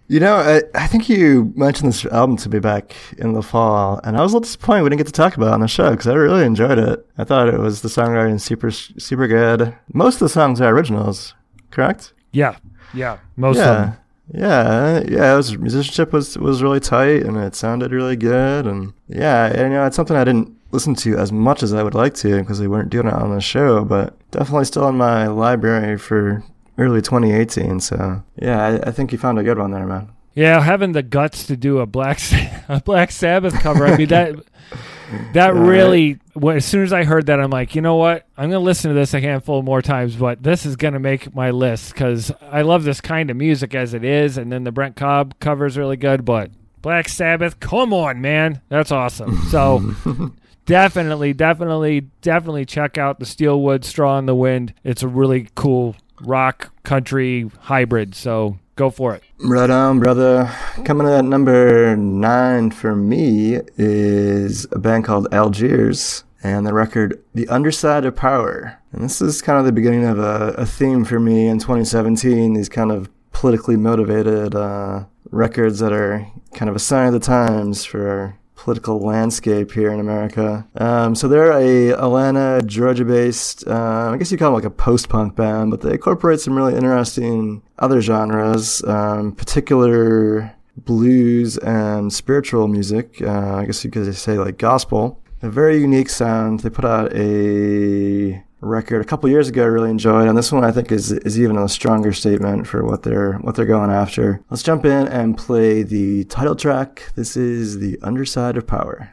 You 0.09 0.19
know, 0.19 0.35
I, 0.35 0.61
I 0.75 0.87
think 0.87 1.07
you 1.07 1.53
mentioned 1.55 1.87
this 1.87 2.03
album 2.03 2.35
to 2.35 2.49
be 2.49 2.59
back 2.59 2.93
in 3.17 3.31
the 3.31 3.41
fall, 3.41 4.01
and 4.03 4.17
I 4.17 4.21
was 4.21 4.33
a 4.33 4.35
little 4.35 4.43
disappointed 4.43 4.83
we 4.83 4.89
didn't 4.89 4.97
get 4.97 5.07
to 5.07 5.13
talk 5.13 5.37
about 5.37 5.51
it 5.51 5.53
on 5.53 5.61
the 5.61 5.69
show 5.69 5.91
because 5.91 6.07
I 6.07 6.15
really 6.15 6.43
enjoyed 6.43 6.77
it. 6.77 7.07
I 7.17 7.23
thought 7.23 7.47
it 7.47 7.61
was 7.61 7.81
the 7.81 7.87
songwriting 7.87 8.41
super 8.41 8.71
super 8.71 9.25
good. 9.25 9.73
Most 9.93 10.15
of 10.15 10.19
the 10.19 10.27
songs 10.27 10.59
are 10.59 10.67
originals, 10.75 11.33
correct? 11.69 12.11
Yeah, 12.33 12.57
yeah, 12.93 13.19
most 13.37 13.59
of 13.59 13.63
yeah, 13.63 13.73
them. 13.73 13.97
yeah, 14.33 15.03
yeah. 15.07 15.33
It 15.33 15.37
was 15.37 15.57
musicianship 15.57 16.11
was 16.11 16.37
was 16.37 16.61
really 16.61 16.81
tight, 16.81 17.23
and 17.23 17.37
it 17.37 17.55
sounded 17.55 17.93
really 17.93 18.17
good, 18.17 18.67
and 18.67 18.91
yeah, 19.07 19.45
and, 19.45 19.71
you 19.71 19.77
know, 19.77 19.85
it's 19.85 19.95
something 19.95 20.17
I 20.17 20.25
didn't 20.25 20.53
listen 20.73 20.93
to 20.95 21.17
as 21.17 21.31
much 21.31 21.63
as 21.63 21.73
I 21.73 21.83
would 21.83 21.95
like 21.95 22.15
to 22.15 22.37
because 22.39 22.59
they 22.59 22.67
weren't 22.67 22.89
doing 22.89 23.07
it 23.07 23.13
on 23.13 23.33
the 23.33 23.39
show, 23.39 23.85
but 23.85 24.13
definitely 24.31 24.65
still 24.65 24.89
in 24.89 24.95
my 24.95 25.27
library 25.27 25.97
for 25.97 26.43
early 26.77 27.01
2018. 27.01 27.79
So 27.79 28.23
yeah, 28.37 28.63
I, 28.63 28.89
I 28.89 28.91
think 28.91 29.11
you 29.11 29.17
found 29.17 29.39
a 29.39 29.43
good 29.43 29.57
one 29.57 29.71
there, 29.71 29.85
man. 29.85 30.09
Yeah, 30.33 30.61
having 30.61 30.93
the 30.93 31.03
guts 31.03 31.45
to 31.47 31.57
do 31.57 31.79
a 31.79 31.85
black 31.85 32.19
a 32.69 32.81
Black 32.83 33.11
Sabbath 33.11 33.53
cover. 33.59 33.85
I 33.85 33.97
mean 33.97 34.07
that 34.09 34.35
that 35.33 35.51
All 35.51 35.59
really, 35.59 36.19
well, 36.35 36.55
as 36.55 36.65
soon 36.65 36.83
as 36.83 36.93
I 36.93 37.03
heard 37.03 37.25
that, 37.27 37.39
I'm 37.39 37.49
like, 37.49 37.75
you 37.75 37.81
know 37.81 37.95
what? 37.95 38.25
I'm 38.37 38.49
going 38.49 38.59
to 38.61 38.65
listen 38.65 38.89
to 38.89 38.95
this 38.95 39.13
a 39.13 39.19
handful 39.19 39.61
more 39.61 39.81
times, 39.81 40.15
but 40.15 40.43
this 40.43 40.65
is 40.65 40.75
going 40.75 40.93
to 40.93 40.99
make 40.99 41.35
my 41.35 41.51
list 41.51 41.93
because 41.93 42.31
I 42.41 42.61
love 42.61 42.83
this 42.83 43.01
kind 43.01 43.29
of 43.29 43.37
music 43.37 43.75
as 43.75 43.93
it 43.93 44.03
is. 44.03 44.37
And 44.37 44.51
then 44.51 44.63
the 44.63 44.71
Brent 44.71 44.95
Cobb 44.95 45.35
cover 45.39 45.65
is 45.65 45.77
really 45.77 45.97
good, 45.97 46.25
but 46.25 46.51
Black 46.81 47.09
Sabbath, 47.09 47.59
come 47.59 47.93
on, 47.93 48.21
man. 48.21 48.61
That's 48.69 48.91
awesome. 48.91 49.37
So 49.49 49.93
definitely, 50.65 51.33
definitely, 51.33 52.01
definitely 52.21 52.65
check 52.65 52.97
out 52.97 53.19
the 53.19 53.25
Steelwood 53.25 53.85
Straw 53.85 54.17
in 54.17 54.25
the 54.25 54.35
Wind. 54.35 54.73
It's 54.83 55.03
a 55.03 55.07
really 55.07 55.49
cool 55.55 55.95
rock 56.23 56.71
country 56.83 57.49
hybrid. 57.61 58.15
So 58.15 58.57
go 58.75 58.89
for 58.89 59.15
it. 59.15 59.23
Right 59.39 59.69
on, 59.69 59.99
brother. 59.99 60.51
Coming 60.85 61.07
in 61.07 61.13
at 61.13 61.25
number 61.25 61.95
nine 61.95 62.71
for 62.71 62.95
me 62.95 63.59
is 63.77 64.67
a 64.71 64.79
band 64.79 65.05
called 65.05 65.33
Algiers 65.33 66.23
and 66.43 66.65
the 66.65 66.73
record 66.73 67.23
The 67.33 67.47
Underside 67.47 68.05
of 68.05 68.15
Power. 68.15 68.79
And 68.91 69.03
this 69.03 69.21
is 69.21 69.41
kind 69.41 69.59
of 69.59 69.65
the 69.65 69.71
beginning 69.71 70.05
of 70.05 70.19
a, 70.19 70.55
a 70.57 70.65
theme 70.65 71.05
for 71.05 71.19
me 71.19 71.47
in 71.47 71.59
2017. 71.59 72.53
These 72.53 72.69
kind 72.69 72.91
of 72.91 73.09
politically 73.31 73.77
motivated 73.77 74.55
uh, 74.55 75.05
records 75.29 75.79
that 75.79 75.93
are 75.93 76.27
kind 76.53 76.69
of 76.69 76.75
a 76.75 76.79
sign 76.79 77.07
of 77.07 77.13
the 77.13 77.19
times 77.19 77.85
for 77.85 78.37
political 78.55 78.99
landscape 78.99 79.71
here 79.71 79.91
in 79.91 79.99
America. 79.99 80.67
Um, 80.75 81.15
so 81.15 81.27
they're 81.27 81.51
a 81.51 81.89
Atlanta, 81.93 82.61
Georgia-based, 82.63 83.67
uh, 83.67 84.11
I 84.13 84.17
guess 84.17 84.31
you 84.31 84.37
call 84.37 84.49
them 84.49 84.55
like 84.55 84.65
a 84.65 84.69
post-punk 84.69 85.35
band, 85.35 85.71
but 85.71 85.81
they 85.81 85.93
incorporate 85.93 86.39
some 86.39 86.55
really 86.55 86.75
interesting 86.75 87.63
other 87.79 88.01
genres, 88.01 88.83
um, 88.83 89.31
particular 89.31 90.55
blues 90.77 91.57
and 91.57 92.13
spiritual 92.13 92.67
music. 92.67 93.21
Uh, 93.21 93.55
I 93.55 93.65
guess 93.65 93.83
you 93.83 93.91
could 93.91 94.13
say 94.15 94.37
like 94.37 94.57
gospel. 94.57 95.21
A 95.41 95.49
very 95.49 95.81
unique 95.81 96.09
sound. 96.09 96.59
They 96.59 96.69
put 96.69 96.85
out 96.85 97.11
a 97.15 98.43
record 98.61 99.01
a 99.01 99.05
couple 99.05 99.27
years 99.27 99.49
ago 99.49 99.63
I 99.63 99.67
really 99.67 99.89
enjoyed 99.89 100.27
and 100.27 100.37
this 100.37 100.51
one 100.51 100.63
I 100.63 100.71
think 100.71 100.91
is 100.91 101.11
is 101.11 101.39
even 101.39 101.57
a 101.57 101.67
stronger 101.67 102.13
statement 102.13 102.67
for 102.67 102.85
what 102.85 103.03
they're 103.03 103.33
what 103.39 103.55
they're 103.55 103.65
going 103.65 103.89
after. 103.89 104.41
Let's 104.49 104.63
jump 104.63 104.85
in 104.85 105.07
and 105.07 105.37
play 105.37 105.83
the 105.83 106.25
title 106.25 106.55
track. 106.55 107.11
This 107.15 107.35
is 107.35 107.79
The 107.79 107.97
Underside 108.03 108.57
of 108.57 108.67
Power. 108.67 109.11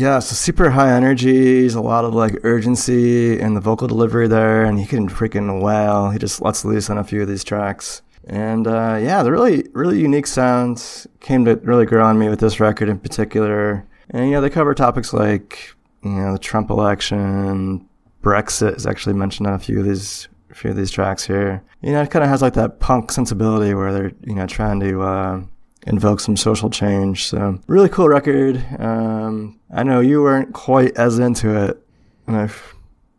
Yeah, 0.00 0.18
so 0.20 0.34
super 0.34 0.70
high 0.70 0.96
energy. 0.96 1.66
A 1.68 1.78
lot 1.78 2.06
of 2.06 2.14
like 2.14 2.38
urgency 2.42 3.38
in 3.38 3.52
the 3.52 3.60
vocal 3.60 3.86
delivery 3.86 4.28
there, 4.28 4.64
and 4.64 4.80
he 4.80 4.86
can 4.86 5.10
freaking 5.10 5.62
wail. 5.62 6.08
He 6.08 6.18
just 6.18 6.40
lets 6.40 6.64
loose 6.64 6.88
on 6.88 6.96
a 6.96 7.04
few 7.04 7.20
of 7.20 7.28
these 7.28 7.44
tracks. 7.44 8.00
And 8.26 8.66
uh, 8.66 8.98
yeah, 8.98 9.22
the 9.22 9.30
really, 9.30 9.66
really 9.74 10.00
unique 10.00 10.26
sounds 10.26 11.06
came 11.20 11.44
to 11.44 11.56
really 11.56 11.84
grow 11.84 12.02
on 12.02 12.18
me 12.18 12.30
with 12.30 12.40
this 12.40 12.60
record 12.60 12.88
in 12.88 12.98
particular. 12.98 13.86
And 14.08 14.30
know, 14.30 14.40
they 14.40 14.48
cover 14.48 14.72
topics 14.74 15.12
like 15.12 15.74
you 16.02 16.12
know 16.12 16.32
the 16.32 16.38
Trump 16.38 16.70
election, 16.70 17.86
Brexit 18.22 18.78
is 18.78 18.86
actually 18.86 19.16
mentioned 19.16 19.48
on 19.48 19.52
a 19.52 19.58
few 19.58 19.80
of 19.80 19.84
these, 19.84 20.28
few 20.54 20.70
of 20.70 20.78
these 20.78 20.90
tracks 20.90 21.26
here. 21.26 21.62
You 21.82 21.92
know, 21.92 22.00
it 22.00 22.10
kind 22.10 22.24
of 22.24 22.30
has 22.30 22.40
like 22.40 22.54
that 22.54 22.80
punk 22.80 23.12
sensibility 23.12 23.74
where 23.74 23.92
they're 23.92 24.12
you 24.24 24.36
know 24.36 24.46
trying 24.46 24.80
to. 24.80 25.02
Uh, 25.02 25.42
invoke 25.86 26.20
some 26.20 26.36
social 26.36 26.70
change. 26.70 27.26
So 27.26 27.58
really 27.66 27.88
cool 27.88 28.08
record. 28.08 28.64
Um, 28.78 29.58
I 29.72 29.82
know 29.82 30.00
you 30.00 30.22
weren't 30.22 30.52
quite 30.52 30.96
as 30.96 31.18
into 31.18 31.54
it. 31.64 31.82
And 32.26 32.36
I've, 32.36 32.74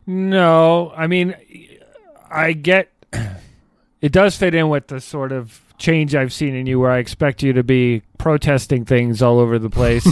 No, 0.06 0.92
I 0.96 1.06
mean, 1.06 1.34
I 2.30 2.52
get 2.52 2.90
it 4.00 4.12
does 4.12 4.36
fit 4.36 4.54
in 4.54 4.68
with 4.68 4.88
the 4.88 5.00
sort 5.00 5.32
of 5.32 5.60
change 5.78 6.14
I've 6.14 6.32
seen 6.32 6.54
in 6.54 6.66
you 6.66 6.78
where 6.78 6.90
I 6.90 6.98
expect 6.98 7.42
you 7.42 7.52
to 7.54 7.62
be 7.62 8.02
protesting 8.18 8.84
things 8.84 9.20
all 9.20 9.38
over 9.38 9.58
the 9.58 9.70
place. 9.70 10.06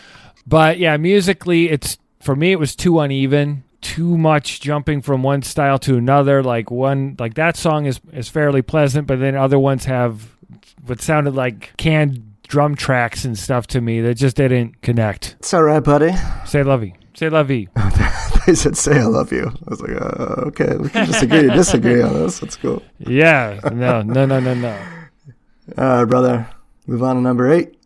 but 0.46 0.78
yeah, 0.78 0.96
musically, 0.96 1.68
it's 1.70 1.98
for 2.20 2.36
me, 2.36 2.52
it 2.52 2.58
was 2.58 2.74
too 2.76 3.00
uneven. 3.00 3.64
Too 3.82 4.18
much 4.18 4.60
jumping 4.60 5.00
from 5.02 5.22
one 5.22 5.42
style 5.42 5.78
to 5.80 5.96
another. 5.96 6.42
Like 6.42 6.70
one, 6.70 7.14
like 7.18 7.34
that 7.34 7.56
song 7.56 7.86
is 7.86 8.00
is 8.12 8.28
fairly 8.28 8.62
pleasant, 8.62 9.06
but 9.06 9.20
then 9.20 9.36
other 9.36 9.58
ones 9.58 9.84
have 9.84 10.35
what 10.88 11.00
sounded 11.00 11.34
like 11.34 11.76
canned 11.76 12.22
drum 12.48 12.74
tracks 12.76 13.24
and 13.24 13.36
stuff 13.38 13.66
to 13.68 13.80
me 13.80 14.00
that 14.00 14.14
just 14.14 14.36
didn't 14.36 14.80
connect. 14.82 15.36
it's 15.40 15.52
all 15.52 15.62
right, 15.64 15.82
buddy. 15.82 16.12
Say 16.46 16.62
lovey, 16.62 16.94
say 17.14 17.28
lovey. 17.28 17.68
they 18.46 18.54
said, 18.54 18.76
"Say 18.76 18.98
I 19.00 19.04
love 19.06 19.32
you." 19.32 19.46
I 19.46 19.70
was 19.70 19.80
like, 19.80 20.00
uh, 20.00 20.34
"Okay, 20.48 20.76
we 20.76 20.88
can 20.88 21.06
disagree 21.06 21.42
to 21.42 21.48
disagree 21.54 22.02
on 22.02 22.12
this. 22.14 22.38
That's 22.38 22.56
cool." 22.56 22.82
Yeah, 22.98 23.58
no, 23.72 24.02
no, 24.02 24.24
no, 24.26 24.38
no, 24.40 24.54
no. 24.54 24.78
All 25.78 25.84
right, 25.84 26.04
brother. 26.04 26.48
Move 26.86 27.02
on 27.02 27.16
to 27.16 27.22
number 27.22 27.50
eight. 27.52 27.76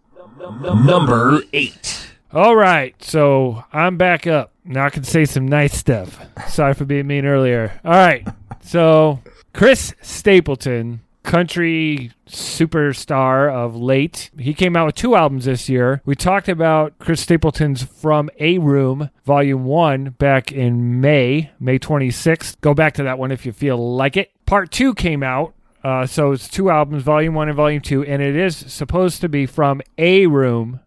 Number 0.62 1.40
8. 1.52 2.10
All 2.32 2.54
right, 2.56 2.94
so 3.02 3.64
I'm 3.72 3.96
back 3.96 4.26
up. 4.26 4.52
Now 4.64 4.86
I 4.86 4.90
can 4.90 5.04
say 5.04 5.24
some 5.24 5.46
nice 5.46 5.76
stuff. 5.76 6.18
Sorry 6.48 6.74
for 6.74 6.84
being 6.84 7.06
mean 7.06 7.24
earlier. 7.24 7.78
All 7.84 7.92
right, 7.92 8.26
so 8.62 9.20
Chris 9.54 9.94
Stapleton, 10.02 11.00
country 11.22 12.12
superstar 12.26 13.52
of 13.52 13.76
late, 13.76 14.30
he 14.38 14.54
came 14.54 14.76
out 14.76 14.86
with 14.86 14.94
two 14.94 15.14
albums 15.14 15.44
this 15.44 15.68
year. 15.68 16.02
We 16.04 16.14
talked 16.14 16.48
about 16.48 16.98
Chris 16.98 17.20
Stapleton's 17.20 17.82
From 17.82 18.30
A 18.38 18.58
Room, 18.58 19.10
Volume 19.24 19.64
1, 19.64 20.10
back 20.18 20.52
in 20.52 21.00
May, 21.00 21.50
May 21.58 21.78
26th. 21.78 22.60
Go 22.60 22.74
back 22.74 22.94
to 22.94 23.02
that 23.02 23.18
one 23.18 23.32
if 23.32 23.44
you 23.44 23.52
feel 23.52 23.94
like 23.94 24.16
it. 24.16 24.32
Part 24.46 24.70
2 24.70 24.94
came 24.94 25.22
out 25.22 25.54
uh, 25.82 26.06
so 26.06 26.32
it's 26.32 26.48
two 26.48 26.70
albums, 26.70 27.02
Volume 27.02 27.34
One 27.34 27.48
and 27.48 27.56
Volume 27.56 27.80
Two, 27.80 28.04
and 28.04 28.20
it 28.20 28.36
is 28.36 28.56
supposed 28.56 29.20
to 29.22 29.28
be 29.28 29.46
from 29.46 29.80
a 29.96 30.26
room. 30.26 30.80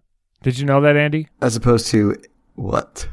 Did 0.44 0.60
you 0.60 0.66
know 0.66 0.82
that, 0.82 0.96
Andy? 0.96 1.30
As 1.42 1.56
opposed 1.56 1.88
to 1.88 2.16
what? 2.56 3.08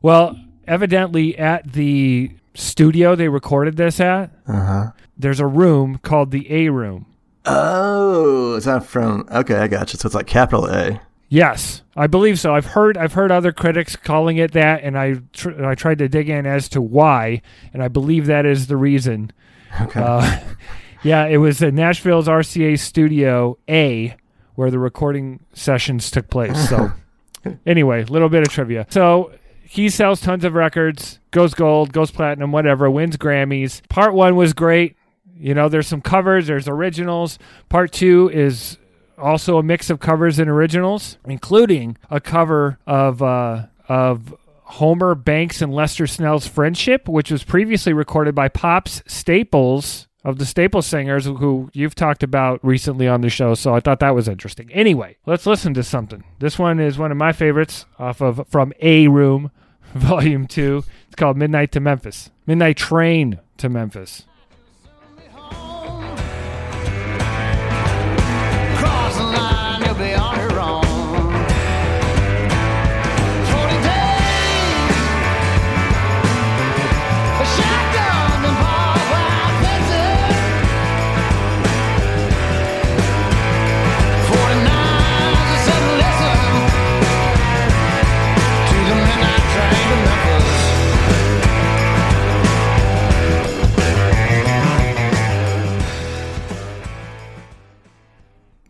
Well, 0.00 0.38
evidently 0.66 1.36
at 1.36 1.72
the 1.72 2.30
studio 2.56 3.14
they 3.14 3.28
recorded 3.28 3.76
this 3.76 4.00
at, 4.00 4.30
Uh 4.48 4.52
huh. 4.64 4.90
there's 5.16 5.40
a 5.40 5.46
room 5.46 5.98
called 6.02 6.30
the 6.30 6.50
A 6.52 6.68
room. 6.70 7.06
Oh, 7.44 8.54
it's 8.56 8.66
not 8.66 8.84
from. 8.86 9.28
Okay, 9.30 9.54
I 9.56 9.68
got 9.68 9.92
you. 9.92 9.98
So 9.98 10.06
it's 10.06 10.14
like 10.14 10.26
capital 10.26 10.66
A. 10.68 11.00
Yes, 11.28 11.82
I 11.96 12.06
believe 12.06 12.38
so. 12.38 12.54
I've 12.54 12.66
heard 12.66 12.96
I've 12.96 13.12
heard 13.14 13.30
other 13.32 13.52
critics 13.52 13.96
calling 13.96 14.36
it 14.36 14.52
that, 14.52 14.82
and 14.84 14.98
I 14.98 15.16
tr- 15.32 15.64
I 15.64 15.74
tried 15.74 15.98
to 15.98 16.08
dig 16.08 16.28
in 16.28 16.46
as 16.46 16.68
to 16.70 16.80
why, 16.82 17.42
and 17.72 17.82
I 17.82 17.88
believe 17.88 18.26
that 18.26 18.46
is 18.46 18.66
the 18.68 18.76
reason. 18.76 19.32
Okay. 19.80 20.00
Uh, 20.00 20.40
yeah, 21.02 21.26
it 21.26 21.38
was 21.38 21.62
at 21.62 21.74
Nashville's 21.74 22.28
RCA 22.28 22.78
Studio 22.78 23.58
A 23.68 24.14
where 24.54 24.70
the 24.70 24.78
recording 24.78 25.40
sessions 25.52 26.10
took 26.10 26.30
place. 26.30 26.68
So, 26.70 26.90
anyway, 27.66 28.02
a 28.02 28.06
little 28.06 28.28
bit 28.30 28.42
of 28.42 28.48
trivia. 28.48 28.86
So, 28.88 29.32
he 29.68 29.88
sells 29.88 30.20
tons 30.20 30.44
of 30.44 30.54
records, 30.54 31.18
goes 31.30 31.52
gold, 31.54 31.92
goes 31.92 32.10
platinum, 32.10 32.52
whatever, 32.52 32.90
wins 32.90 33.16
Grammys. 33.16 33.86
Part 33.88 34.14
one 34.14 34.36
was 34.36 34.52
great. 34.52 34.96
You 35.38 35.54
know, 35.54 35.68
there's 35.68 35.86
some 35.86 36.00
covers, 36.00 36.46
there's 36.46 36.68
originals. 36.68 37.38
Part 37.68 37.92
two 37.92 38.30
is 38.32 38.78
also 39.18 39.58
a 39.58 39.62
mix 39.62 39.90
of 39.90 40.00
covers 40.00 40.38
and 40.38 40.48
originals, 40.48 41.18
including 41.26 41.96
a 42.10 42.20
cover 42.20 42.78
of 42.86 43.22
uh, 43.22 43.66
of 43.88 44.34
Homer 44.62 45.14
Banks 45.14 45.60
and 45.60 45.74
Lester 45.74 46.06
Snell's 46.06 46.46
Friendship, 46.46 47.08
which 47.08 47.30
was 47.30 47.44
previously 47.44 47.92
recorded 47.92 48.34
by 48.34 48.48
Pops 48.48 49.02
Staples 49.06 50.05
of 50.26 50.38
the 50.38 50.44
staple 50.44 50.82
Singers, 50.82 51.26
who 51.26 51.70
you've 51.72 51.94
talked 51.94 52.24
about 52.24 52.58
recently 52.64 53.06
on 53.06 53.20
the 53.20 53.30
show. 53.30 53.54
So 53.54 53.76
I 53.76 53.80
thought 53.80 54.00
that 54.00 54.14
was 54.14 54.26
interesting. 54.26 54.68
Anyway, 54.72 55.16
let's 55.24 55.46
listen 55.46 55.72
to 55.74 55.84
something. 55.84 56.24
This 56.40 56.58
one 56.58 56.80
is 56.80 56.98
one 56.98 57.12
of 57.12 57.16
my 57.16 57.32
favorites 57.32 57.86
off 57.96 58.20
of 58.20 58.44
From 58.48 58.72
A 58.80 59.06
Room, 59.06 59.52
Volume 59.94 60.48
2. 60.48 60.82
It's 61.06 61.14
called 61.14 61.36
Midnight 61.36 61.70
to 61.72 61.80
Memphis. 61.80 62.30
Midnight 62.44 62.76
Train 62.76 63.38
to 63.58 63.68
Memphis. 63.68 64.26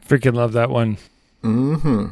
Freaking 0.09 0.35
love 0.35 0.53
that 0.53 0.71
one. 0.71 0.99
hmm 1.42 2.07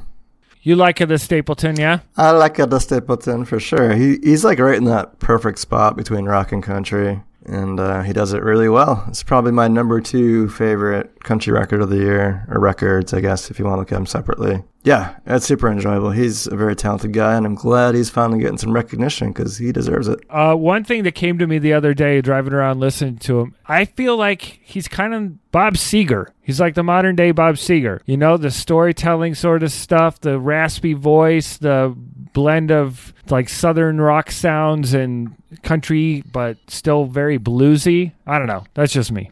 You 0.63 0.77
like 0.77 1.01
it, 1.01 1.07
the 1.07 1.19
Stapleton, 1.19 1.77
yeah? 1.77 2.01
I 2.17 2.31
like 2.33 2.59
Ed 2.59 2.77
Stapleton 2.81 3.45
for 3.45 3.61
sure. 3.61 3.95
He 3.95 4.19
he's 4.23 4.45
like 4.45 4.59
right 4.59 4.77
in 4.77 4.85
that 4.85 5.19
perfect 5.19 5.59
spot 5.59 5.97
between 5.97 6.25
rock 6.25 6.53
and 6.53 6.63
country, 6.63 7.23
and 7.47 7.79
uh, 7.79 8.03
he 8.03 8.13
does 8.13 8.33
it 8.33 8.43
really 8.43 8.69
well. 8.69 9.05
It's 9.09 9.23
probably 9.23 9.53
my 9.53 9.69
number 9.69 10.01
two 10.01 10.49
favorite 10.49 11.14
country 11.25 11.53
record 11.53 11.83
of 11.83 11.91
the 11.91 11.97
year, 11.97 12.47
or 12.49 12.61
records, 12.61 13.13
I 13.13 13.21
guess, 13.21 13.51
if 13.51 13.59
you 13.59 13.65
want 13.65 13.77
to 13.77 13.81
look 13.81 13.93
at 13.93 13.97
them 13.97 14.07
separately. 14.07 14.63
Yeah, 14.85 15.17
it's 15.27 15.47
super 15.47 15.69
enjoyable. 15.69 16.11
He's 16.11 16.47
a 16.47 16.57
very 16.57 16.77
talented 16.77 17.13
guy, 17.15 17.35
and 17.37 17.47
I'm 17.47 17.55
glad 17.55 17.95
he's 17.95 18.11
finally 18.11 18.39
getting 18.41 18.59
some 18.59 18.73
recognition 18.73 19.33
because 19.33 19.57
he 19.57 19.73
deserves 19.73 20.09
it. 20.09 20.21
Uh, 20.29 20.55
one 20.55 20.85
thing 20.85 21.05
that 21.05 21.15
came 21.15 21.39
to 21.39 21.47
me 21.47 21.59
the 21.59 21.73
other 21.73 21.95
day, 21.95 22.21
driving 22.21 22.53
around 22.53 22.81
listening 22.81 23.17
to 23.19 23.41
him, 23.41 23.55
I 23.67 23.87
feel 23.87 24.17
like 24.17 24.61
he's 24.63 24.87
kind 24.87 25.15
of 25.15 25.51
Bob 25.51 25.75
Seger. 25.75 26.29
He's 26.43 26.61
like 26.61 26.75
the 26.75 26.83
modern 26.83 27.17
day 27.17 27.31
Bob 27.31 27.55
Seger. 27.55 28.01
You 28.05 28.19
know, 28.19 28.37
the 28.37 28.51
storytelling 28.51 29.35
sort 29.35 29.63
of 29.63 29.73
stuff, 29.73 30.21
the 30.21 30.39
raspy 30.39 30.93
voice, 30.93 31.57
the 31.57 31.95
blend 32.35 32.71
of 32.71 33.15
like 33.31 33.49
southern 33.49 34.01
rock 34.01 34.31
sounds 34.31 34.93
and 34.93 35.35
country, 35.63 36.23
but 36.31 36.59
still 36.69 37.07
very 37.07 37.39
bluesy. 37.39 38.13
I 38.27 38.39
don't 38.39 38.49
know. 38.49 38.65
That's 38.75 38.93
just 38.93 39.11
me. 39.13 39.31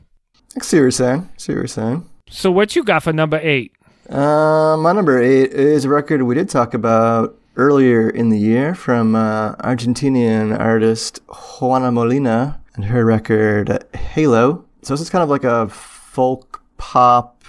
I 0.56 0.62
see 0.62 0.76
what 0.76 0.82
you're 0.82 0.90
saying. 0.90 1.28
see 1.36 1.52
what 1.52 1.58
you're 1.58 1.66
saying. 1.66 2.08
So, 2.28 2.50
what 2.50 2.76
you 2.76 2.84
got 2.84 3.02
for 3.02 3.12
number 3.12 3.40
eight? 3.42 3.72
Uh, 4.08 4.76
my 4.78 4.92
number 4.92 5.20
eight 5.22 5.52
is 5.52 5.84
a 5.84 5.88
record 5.88 6.22
we 6.22 6.34
did 6.34 6.48
talk 6.48 6.74
about 6.74 7.38
earlier 7.56 8.08
in 8.08 8.30
the 8.30 8.38
year 8.38 8.74
from 8.74 9.14
uh, 9.14 9.54
Argentinian 9.56 10.58
artist 10.58 11.20
Juana 11.28 11.92
Molina 11.92 12.60
and 12.74 12.84
her 12.86 13.04
record 13.04 13.84
Halo. 13.94 14.64
So 14.82 14.94
this 14.94 15.00
is 15.00 15.10
kind 15.10 15.22
of 15.22 15.28
like 15.28 15.44
a 15.44 15.68
folk 15.68 16.62
pop, 16.78 17.44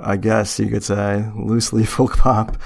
I 0.00 0.16
guess 0.16 0.58
you 0.58 0.68
could 0.68 0.84
say, 0.84 1.24
loosely 1.36 1.84
folk 1.96 2.16
pop 2.16 2.56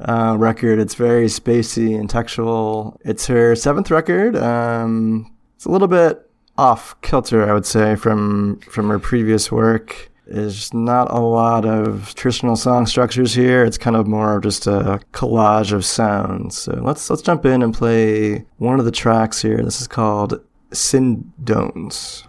uh, 0.00 0.36
record. 0.38 0.78
It's 0.78 0.94
very 0.94 1.26
spacey 1.26 1.98
and 1.98 2.08
textual. 2.10 3.00
It's 3.04 3.26
her 3.26 3.54
seventh 3.56 3.90
record. 3.90 4.36
Um, 4.36 5.32
it's 5.56 5.64
a 5.64 5.70
little 5.70 5.88
bit 5.88 6.28
off 6.58 7.00
kilter, 7.02 7.48
I 7.48 7.52
would 7.52 7.66
say, 7.66 7.96
from 7.96 8.60
from 8.60 8.88
her 8.88 8.98
previous 8.98 9.50
work. 9.50 10.10
There's 10.26 10.72
not 10.72 11.10
a 11.10 11.18
lot 11.20 11.64
of 11.64 12.14
traditional 12.14 12.56
song 12.56 12.86
structures 12.86 13.34
here. 13.34 13.64
It's 13.64 13.76
kind 13.76 13.96
of 13.96 14.06
more 14.06 14.40
just 14.40 14.66
a 14.66 15.00
collage 15.12 15.72
of 15.72 15.84
sounds. 15.84 16.56
So 16.56 16.72
let's 16.82 17.10
let's 17.10 17.22
jump 17.22 17.44
in 17.44 17.62
and 17.62 17.74
play 17.74 18.44
one 18.58 18.78
of 18.78 18.84
the 18.84 18.92
tracks 18.92 19.42
here. 19.42 19.62
This 19.62 19.80
is 19.80 19.88
called 19.88 20.40
Sindones. 20.70 22.26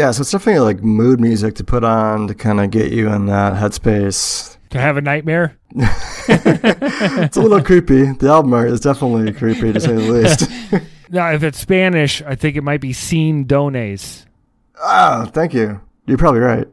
Yeah, 0.00 0.12
so 0.12 0.22
it's 0.22 0.30
definitely 0.30 0.60
like 0.60 0.82
mood 0.82 1.20
music 1.20 1.56
to 1.56 1.64
put 1.64 1.84
on 1.84 2.26
to 2.28 2.34
kind 2.34 2.58
of 2.58 2.70
get 2.70 2.90
you 2.90 3.10
in 3.12 3.26
that 3.26 3.52
headspace. 3.52 4.56
To 4.70 4.80
have 4.80 4.96
a 4.96 5.02
nightmare? 5.02 5.58
It's 6.26 7.36
a 7.36 7.40
little 7.42 7.62
creepy. 7.62 8.12
The 8.12 8.28
album 8.28 8.54
art 8.54 8.70
is 8.70 8.80
definitely 8.80 9.30
creepy 9.34 9.74
to 9.74 9.78
say 9.80 9.92
the 9.92 10.00
least. 10.00 10.48
now, 11.10 11.30
if 11.32 11.42
it's 11.42 11.58
Spanish, 11.58 12.22
I 12.22 12.34
think 12.34 12.56
it 12.56 12.62
might 12.62 12.80
be 12.80 12.94
Sin 12.94 13.44
Dones. 13.46 14.24
Ah, 14.82 15.28
thank 15.34 15.52
you. 15.52 15.82
You're 16.06 16.16
probably 16.16 16.40
right. 16.40 16.66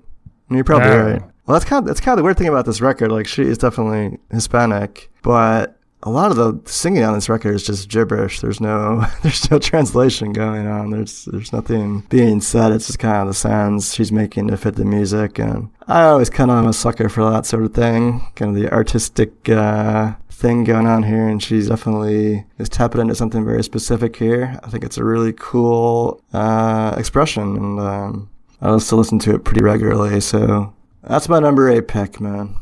You're 0.50 0.64
probably 0.64 0.88
Yeah. 0.88 0.96
right. 0.96 1.22
Well, 1.46 1.54
that's 1.60 1.66
kind 1.66 1.84
of 1.84 1.88
that's 1.88 2.00
kind 2.00 2.14
of 2.14 2.18
the 2.20 2.24
weird 2.24 2.38
thing 2.38 2.48
about 2.48 2.66
this 2.66 2.80
record. 2.80 3.12
Like, 3.12 3.28
she 3.28 3.44
is 3.44 3.58
definitely 3.58 4.20
Hispanic, 4.32 5.10
but 5.22 5.78
a 6.04 6.10
lot 6.10 6.30
of 6.32 6.38
the 6.38 6.60
singing 6.70 7.04
on 7.04 7.14
this 7.14 7.28
record 7.28 7.56
is 7.56 7.64
just 7.64 7.90
gibberish. 7.90 8.40
There's 8.40 8.62
no 8.62 9.06
there's 9.24 9.50
no 9.50 9.60
translation 9.60 10.34
going 10.34 10.68
on. 10.68 10.92
There's 10.92 11.26
there's 11.26 11.52
nothing 11.52 12.02
being 12.10 12.42
said. 12.42 12.72
It's 12.72 12.88
just 12.88 13.00
kind 13.00 13.22
of 13.22 13.28
the 13.28 13.34
sounds 13.34 13.94
she's 13.94 14.12
making 14.12 14.48
to 14.48 14.58
fit 14.58 14.76
the 14.76 14.86
music, 14.86 15.40
and 15.40 15.70
I 15.88 16.04
always 16.04 16.30
kind 16.30 16.52
of 16.52 16.58
am 16.58 16.68
a 16.68 16.74
sucker 16.74 17.10
for 17.10 17.30
that 17.30 17.46
sort 17.46 17.64
of 17.64 17.74
thing. 17.74 18.28
Kind 18.36 18.56
of 18.56 18.62
the 18.62 18.72
artistic 18.72 19.50
uh, 19.50 20.14
thing 20.30 20.64
going 20.64 20.86
on 20.86 21.04
here, 21.04 21.28
and 21.28 21.42
she's 21.42 21.68
definitely 21.68 22.46
is 22.60 22.70
tapping 22.70 23.02
into 23.02 23.16
something 23.16 23.44
very 23.44 23.64
specific 23.64 24.16
here. 24.16 24.60
I 24.64 24.70
think 24.70 24.84
it's 24.84 24.98
a 24.98 25.04
really 25.04 25.34
cool 25.34 26.22
uh, 26.32 26.94
expression, 26.98 27.56
and 27.58 27.80
um, 27.80 28.30
I 28.62 28.68
to 28.78 28.96
listen 28.96 29.20
to 29.20 29.36
it 29.36 29.44
pretty 29.44 29.64
regularly. 29.64 30.22
So 30.22 30.74
that's 31.04 31.28
my 31.28 31.40
number 31.40 31.70
eight 31.70 31.88
pick, 31.88 32.22
man. 32.22 32.56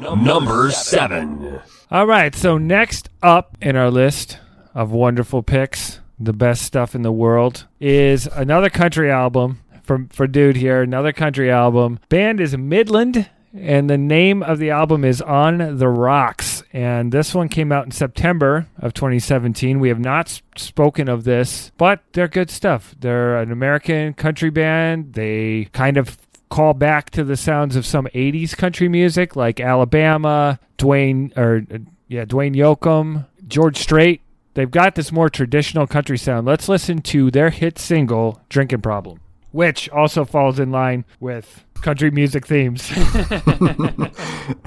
Number 0.00 0.70
seven. 0.70 1.60
All 1.92 2.06
right, 2.06 2.32
so 2.36 2.56
next 2.56 3.08
up 3.20 3.58
in 3.60 3.74
our 3.74 3.90
list 3.90 4.38
of 4.76 4.92
wonderful 4.92 5.42
picks, 5.42 5.98
the 6.20 6.32
best 6.32 6.62
stuff 6.62 6.94
in 6.94 7.02
the 7.02 7.10
world, 7.10 7.66
is 7.80 8.28
another 8.28 8.70
country 8.70 9.10
album 9.10 9.58
from 9.82 10.06
for 10.06 10.28
dude 10.28 10.54
here, 10.54 10.82
another 10.82 11.12
country 11.12 11.50
album. 11.50 11.98
Band 12.08 12.38
is 12.38 12.56
Midland 12.56 13.28
and 13.52 13.90
the 13.90 13.98
name 13.98 14.44
of 14.44 14.60
the 14.60 14.70
album 14.70 15.04
is 15.04 15.20
On 15.20 15.78
the 15.78 15.88
Rocks. 15.88 16.62
And 16.72 17.10
this 17.10 17.34
one 17.34 17.48
came 17.48 17.72
out 17.72 17.86
in 17.86 17.90
September 17.90 18.68
of 18.78 18.94
2017. 18.94 19.80
We 19.80 19.88
have 19.88 19.98
not 19.98 20.40
spoken 20.54 21.08
of 21.08 21.24
this, 21.24 21.72
but 21.76 22.04
they're 22.12 22.28
good 22.28 22.50
stuff. 22.50 22.94
They're 23.00 23.38
an 23.38 23.50
American 23.50 24.14
country 24.14 24.50
band. 24.50 25.14
They 25.14 25.68
kind 25.72 25.96
of 25.96 26.16
call 26.50 26.74
back 26.74 27.10
to 27.10 27.24
the 27.24 27.36
sounds 27.36 27.76
of 27.76 27.86
some 27.86 28.06
80s 28.14 28.56
country 28.56 28.88
music 28.88 29.36
like 29.36 29.60
Alabama, 29.60 30.58
Dwayne 30.76 31.36
or 31.38 31.64
yeah, 32.08 32.24
Dwayne 32.24 32.54
Yoakam, 32.54 33.26
George 33.46 33.78
Strait. 33.78 34.20
They've 34.54 34.70
got 34.70 34.96
this 34.96 35.12
more 35.12 35.30
traditional 35.30 35.86
country 35.86 36.18
sound. 36.18 36.46
Let's 36.46 36.68
listen 36.68 37.00
to 37.02 37.30
their 37.30 37.50
hit 37.50 37.78
single 37.78 38.42
Drinking 38.48 38.82
Problem, 38.82 39.20
which 39.52 39.88
also 39.90 40.24
falls 40.24 40.58
in 40.58 40.72
line 40.72 41.04
with 41.20 41.64
country 41.80 42.10
music 42.10 42.46
themes. 42.46 42.90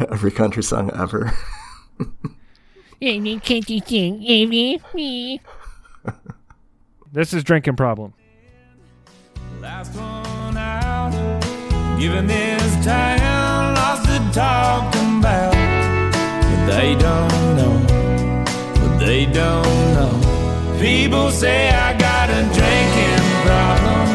Every 0.10 0.32
country 0.32 0.63
song 0.63 0.89
ever. 0.96 1.34
this 7.12 7.34
is 7.34 7.43
Drinking 7.43 7.76
Problem. 7.76 8.13
Last 9.60 9.93
one 9.96 10.58
out. 10.58 11.42
Given 12.03 12.27
this 12.27 12.85
town, 12.85 13.75
lots 13.75 14.01
to 14.07 14.19
talk 14.33 14.93
about. 14.93 15.53
But 15.53 16.65
they 16.65 16.95
don't 16.95 17.55
know. 17.55 17.79
But 18.75 18.97
they 18.97 19.25
don't 19.25 19.93
know. 19.95 20.11
People 20.81 21.31
say 21.31 21.69
I 21.69 21.93
got 21.97 22.29
a 22.29 22.41
drinking 22.57 23.23
problem. 23.47 24.07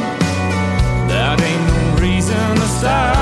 That 1.08 1.40
ain't 1.40 1.64
no 1.72 2.02
reason 2.04 2.56
to 2.60 2.68
stop. 2.76 3.16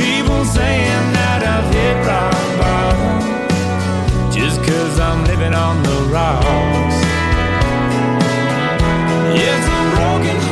People 0.00 0.46
saying 0.46 1.06
that 1.12 1.40
I've 1.44 1.68
hit 1.76 1.96
rock 2.08 2.40
bottom. 2.56 3.20
Just 4.32 4.64
cause 4.64 4.98
I'm 4.98 5.26
living 5.26 5.52
on 5.52 5.82
the 5.82 5.98
rocks. 6.08 6.96
It's 9.36 9.66
a 9.68 9.82
broken 9.92 10.45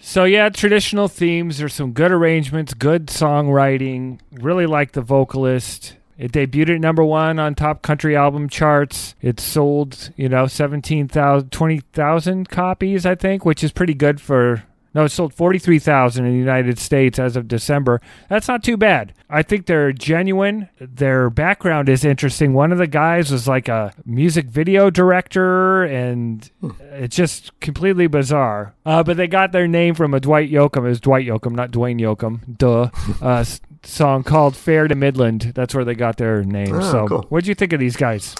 So 0.00 0.24
yeah, 0.24 0.48
traditional 0.48 1.08
themes. 1.08 1.58
There's 1.58 1.74
some 1.74 1.92
good 1.92 2.10
arrangements, 2.10 2.74
good 2.74 3.06
songwriting. 3.06 4.18
Really 4.32 4.66
like 4.66 4.92
the 4.92 5.02
vocalist. 5.02 5.96
It 6.16 6.32
debuted 6.32 6.74
at 6.74 6.80
number 6.80 7.04
one 7.04 7.38
on 7.38 7.54
top 7.54 7.82
country 7.82 8.16
album 8.16 8.48
charts. 8.48 9.14
It 9.22 9.40
sold, 9.40 10.10
you 10.16 10.28
know, 10.28 10.46
17,000, 10.46 11.50
20,000 11.50 12.48
copies, 12.48 13.06
I 13.06 13.14
think, 13.14 13.44
which 13.44 13.62
is 13.64 13.72
pretty 13.72 13.94
good 13.94 14.20
for. 14.20 14.64
No, 14.92 15.04
it 15.04 15.10
sold 15.10 15.32
43,000 15.34 16.24
in 16.24 16.32
the 16.32 16.38
United 16.38 16.78
States 16.78 17.18
as 17.18 17.36
of 17.36 17.46
December. 17.46 18.00
That's 18.28 18.48
not 18.48 18.64
too 18.64 18.76
bad. 18.76 19.14
I 19.28 19.42
think 19.42 19.66
they're 19.66 19.92
genuine. 19.92 20.68
Their 20.80 21.30
background 21.30 21.88
is 21.88 22.04
interesting. 22.04 22.54
One 22.54 22.72
of 22.72 22.78
the 22.78 22.88
guys 22.88 23.30
was 23.30 23.46
like 23.46 23.68
a 23.68 23.92
music 24.04 24.46
video 24.46 24.90
director, 24.90 25.84
and 25.84 26.50
it's 26.92 27.14
just 27.14 27.58
completely 27.60 28.08
bizarre. 28.08 28.74
Uh, 28.84 29.04
but 29.04 29.16
they 29.16 29.28
got 29.28 29.52
their 29.52 29.68
name 29.68 29.94
from 29.94 30.12
a 30.12 30.20
Dwight 30.20 30.50
Yoakam. 30.50 30.78
It 30.78 30.88
was 30.88 31.00
Dwight 31.00 31.26
Yoakam, 31.26 31.52
not 31.52 31.70
Dwayne 31.70 32.00
Yoakam. 32.00 32.58
Duh. 32.58 32.90
uh, 33.24 33.44
song 33.84 34.24
called 34.24 34.56
"Fair 34.56 34.88
to 34.88 34.94
Midland." 34.96 35.52
That's 35.54 35.74
where 35.74 35.84
they 35.84 35.94
got 35.94 36.16
their 36.16 36.42
name. 36.42 36.74
Oh, 36.74 36.92
so, 36.92 37.06
cool. 37.06 37.26
what'd 37.28 37.46
you 37.46 37.54
think 37.54 37.72
of 37.72 37.78
these 37.80 37.96
guys? 37.96 38.34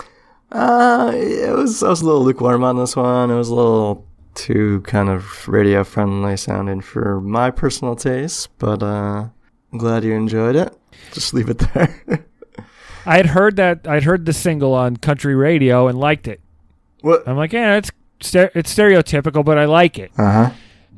Uh, 0.53 1.13
it 1.15 1.55
was 1.55 1.83
I 1.83 1.89
was 1.89 2.01
a 2.01 2.05
little 2.05 2.25
lukewarm 2.25 2.65
on 2.65 2.77
this 2.77 2.97
one. 2.97 3.31
It 3.31 3.37
was 3.37 3.49
a 3.49 3.55
little 3.55 4.07
too 4.35 4.81
kind 4.83 5.09
of 5.09 5.49
radio 5.49 5.85
friendly 5.85 6.37
sounding 6.37 6.81
for 6.81 7.21
my 7.21 7.51
personal 7.51 7.97
taste, 7.97 8.49
but 8.59 8.83
uh, 8.83 9.29
I'm 9.73 9.79
glad 9.79 10.05
you 10.05 10.13
enjoyed 10.15 10.57
it. 10.57 10.77
Just 11.13 11.35
leave 11.35 11.49
it 11.49 11.59
there. 11.59 12.03
I 13.07 13.17
had 13.17 13.27
heard 13.27 13.57
that 13.57 13.87
I'd 13.89 14.03
heard 14.05 14.27
the 14.27 14.33
single 14.33 14.75
on 14.75 14.97
country 14.97 15.35
radio 15.35 15.89
and 15.89 15.99
liked 15.99 16.29
it. 16.29 16.41
what? 17.01 17.27
I'm 17.27 17.37
like, 17.37 17.53
yeah, 17.53 17.77
it's 17.77 17.91
ster- 18.21 18.51
it's 18.55 18.75
stereotypical, 18.75 19.45
but 19.45 19.59
I 19.59 19.65
like 19.65 19.99
it. 19.99 20.11
Uh 20.19 20.31
huh. 20.33 20.51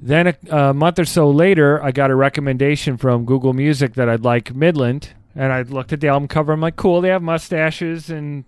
Then 0.04 0.26
a, 0.26 0.36
a 0.50 0.74
month 0.74 0.98
or 0.98 1.04
so 1.04 1.30
later, 1.30 1.80
I 1.82 1.92
got 1.92 2.10
a 2.10 2.16
recommendation 2.16 2.96
from 2.96 3.24
Google 3.24 3.52
Music 3.52 3.94
that 3.94 4.08
I'd 4.08 4.24
like 4.24 4.52
Midland, 4.52 5.10
and 5.36 5.52
I 5.52 5.62
looked 5.62 5.92
at 5.92 6.00
the 6.00 6.08
album 6.08 6.26
cover. 6.26 6.52
I'm 6.52 6.60
like, 6.60 6.74
cool, 6.76 7.00
they 7.00 7.08
have 7.10 7.22
mustaches 7.22 8.10
and 8.10 8.44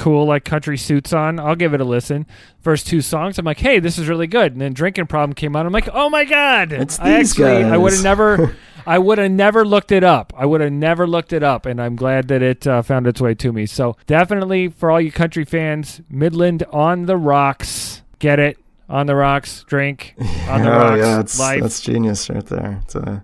cool 0.00 0.26
like 0.26 0.44
country 0.44 0.76
suits 0.76 1.12
on. 1.12 1.38
I'll 1.38 1.54
give 1.54 1.74
it 1.74 1.80
a 1.80 1.84
listen. 1.84 2.26
First 2.60 2.86
two 2.88 3.00
songs, 3.00 3.38
I'm 3.38 3.44
like, 3.44 3.58
hey, 3.58 3.78
this 3.78 3.98
is 3.98 4.08
really 4.08 4.26
good. 4.26 4.52
And 4.52 4.60
then 4.60 4.72
Drinking 4.72 5.06
Problem 5.06 5.34
came 5.34 5.54
out. 5.54 5.64
I'm 5.66 5.72
like, 5.72 5.88
oh 5.92 6.08
my 6.10 6.24
god, 6.24 6.72
It's 6.72 6.98
I 6.98 7.18
these 7.18 7.32
actually, 7.32 7.62
I 7.64 7.76
would 7.76 7.92
have 7.92 8.02
never. 8.02 8.56
I 8.86 8.98
would 8.98 9.18
have 9.18 9.30
never 9.30 9.64
looked 9.66 9.92
it 9.92 10.02
up. 10.02 10.32
I 10.36 10.46
would 10.46 10.62
have 10.62 10.72
never 10.72 11.06
looked 11.06 11.34
it 11.34 11.42
up, 11.42 11.66
and 11.66 11.80
I'm 11.82 11.96
glad 11.96 12.28
that 12.28 12.40
it 12.42 12.66
uh, 12.66 12.80
found 12.80 13.06
its 13.06 13.20
way 13.20 13.34
to 13.34 13.52
me. 13.52 13.66
So 13.66 13.94
definitely 14.06 14.68
for 14.68 14.90
all 14.90 15.00
you 15.00 15.12
country 15.12 15.44
fans, 15.44 16.00
Midland 16.08 16.62
on 16.72 17.04
the 17.04 17.16
rocks. 17.18 18.02
Get 18.18 18.38
it 18.38 18.56
on 18.88 19.06
the 19.06 19.14
rocks. 19.14 19.64
Drink 19.68 20.14
on 20.48 20.62
the 20.62 20.70
oh 20.74 20.78
rocks. 20.78 20.98
yeah, 20.98 21.16
that's 21.16 21.38
life. 21.38 21.62
that's 21.62 21.80
genius 21.82 22.28
right 22.30 22.44
there. 22.46 22.80
A 22.94 23.22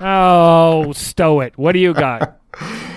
Oh, 0.00 0.92
stow 0.92 1.40
it. 1.40 1.56
What 1.56 1.72
do 1.72 1.78
you 1.78 1.94
got? 1.94 2.38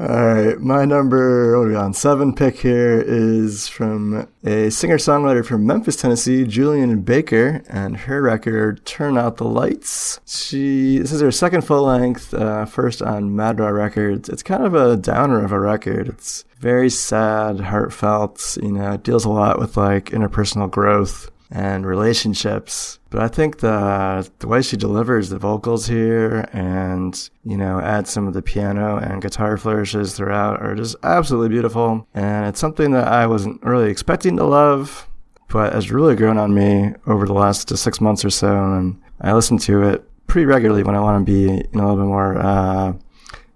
All 0.00 0.06
right, 0.06 0.60
my 0.60 0.84
number 0.84 1.60
we 1.60 1.74
on 1.74 1.92
seven 1.92 2.32
pick 2.32 2.58
here 2.58 3.02
is 3.04 3.66
from 3.66 4.28
a 4.44 4.70
singer 4.70 4.96
songwriter 4.96 5.44
from 5.44 5.66
Memphis, 5.66 5.96
Tennessee, 5.96 6.44
Julien 6.44 7.00
Baker, 7.00 7.64
and 7.68 7.96
her 7.96 8.22
record 8.22 8.86
"Turn 8.86 9.18
Out 9.18 9.38
the 9.38 9.44
Lights." 9.44 10.20
She 10.24 10.98
this 10.98 11.10
is 11.10 11.20
her 11.20 11.32
second 11.32 11.62
full 11.62 11.82
length, 11.82 12.32
uh, 12.32 12.64
first 12.64 13.02
on 13.02 13.34
Matador 13.34 13.74
Records. 13.74 14.28
It's 14.28 14.44
kind 14.44 14.64
of 14.64 14.72
a 14.72 14.96
downer 14.96 15.44
of 15.44 15.50
a 15.50 15.58
record. 15.58 16.08
It's 16.08 16.44
very 16.60 16.90
sad, 16.90 17.58
heartfelt. 17.58 18.56
You 18.62 18.70
know, 18.70 18.92
it 18.92 19.02
deals 19.02 19.24
a 19.24 19.30
lot 19.30 19.58
with 19.58 19.76
like 19.76 20.10
interpersonal 20.10 20.70
growth 20.70 21.28
and 21.50 21.86
relationships. 21.86 22.98
But 23.10 23.22
I 23.22 23.28
think 23.28 23.58
the 23.58 24.30
the 24.38 24.48
way 24.48 24.60
she 24.62 24.76
delivers 24.76 25.30
the 25.30 25.38
vocals 25.38 25.86
here 25.86 26.48
and, 26.52 27.30
you 27.44 27.56
know, 27.56 27.80
adds 27.80 28.10
some 28.10 28.26
of 28.26 28.34
the 28.34 28.42
piano 28.42 28.98
and 28.98 29.22
guitar 29.22 29.56
flourishes 29.56 30.14
throughout 30.14 30.60
are 30.60 30.74
just 30.74 30.96
absolutely 31.02 31.48
beautiful. 31.48 32.06
And 32.14 32.46
it's 32.46 32.60
something 32.60 32.90
that 32.92 33.08
I 33.08 33.26
wasn't 33.26 33.62
really 33.62 33.90
expecting 33.90 34.36
to 34.36 34.44
love, 34.44 35.08
but 35.48 35.72
has 35.72 35.90
really 35.90 36.16
grown 36.16 36.36
on 36.36 36.54
me 36.54 36.92
over 37.06 37.26
the 37.26 37.32
last 37.32 37.74
six 37.76 38.00
months 38.00 38.24
or 38.24 38.30
so. 38.30 38.54
And 38.74 39.00
I 39.20 39.32
listen 39.32 39.58
to 39.58 39.82
it 39.84 40.04
pretty 40.26 40.44
regularly 40.44 40.82
when 40.82 40.94
I 40.94 41.00
want 41.00 41.26
to 41.26 41.32
be 41.32 41.48
in 41.48 41.80
a 41.80 41.88
little 41.88 41.96
bit 41.96 42.06
more, 42.06 42.36
uh, 42.36 42.92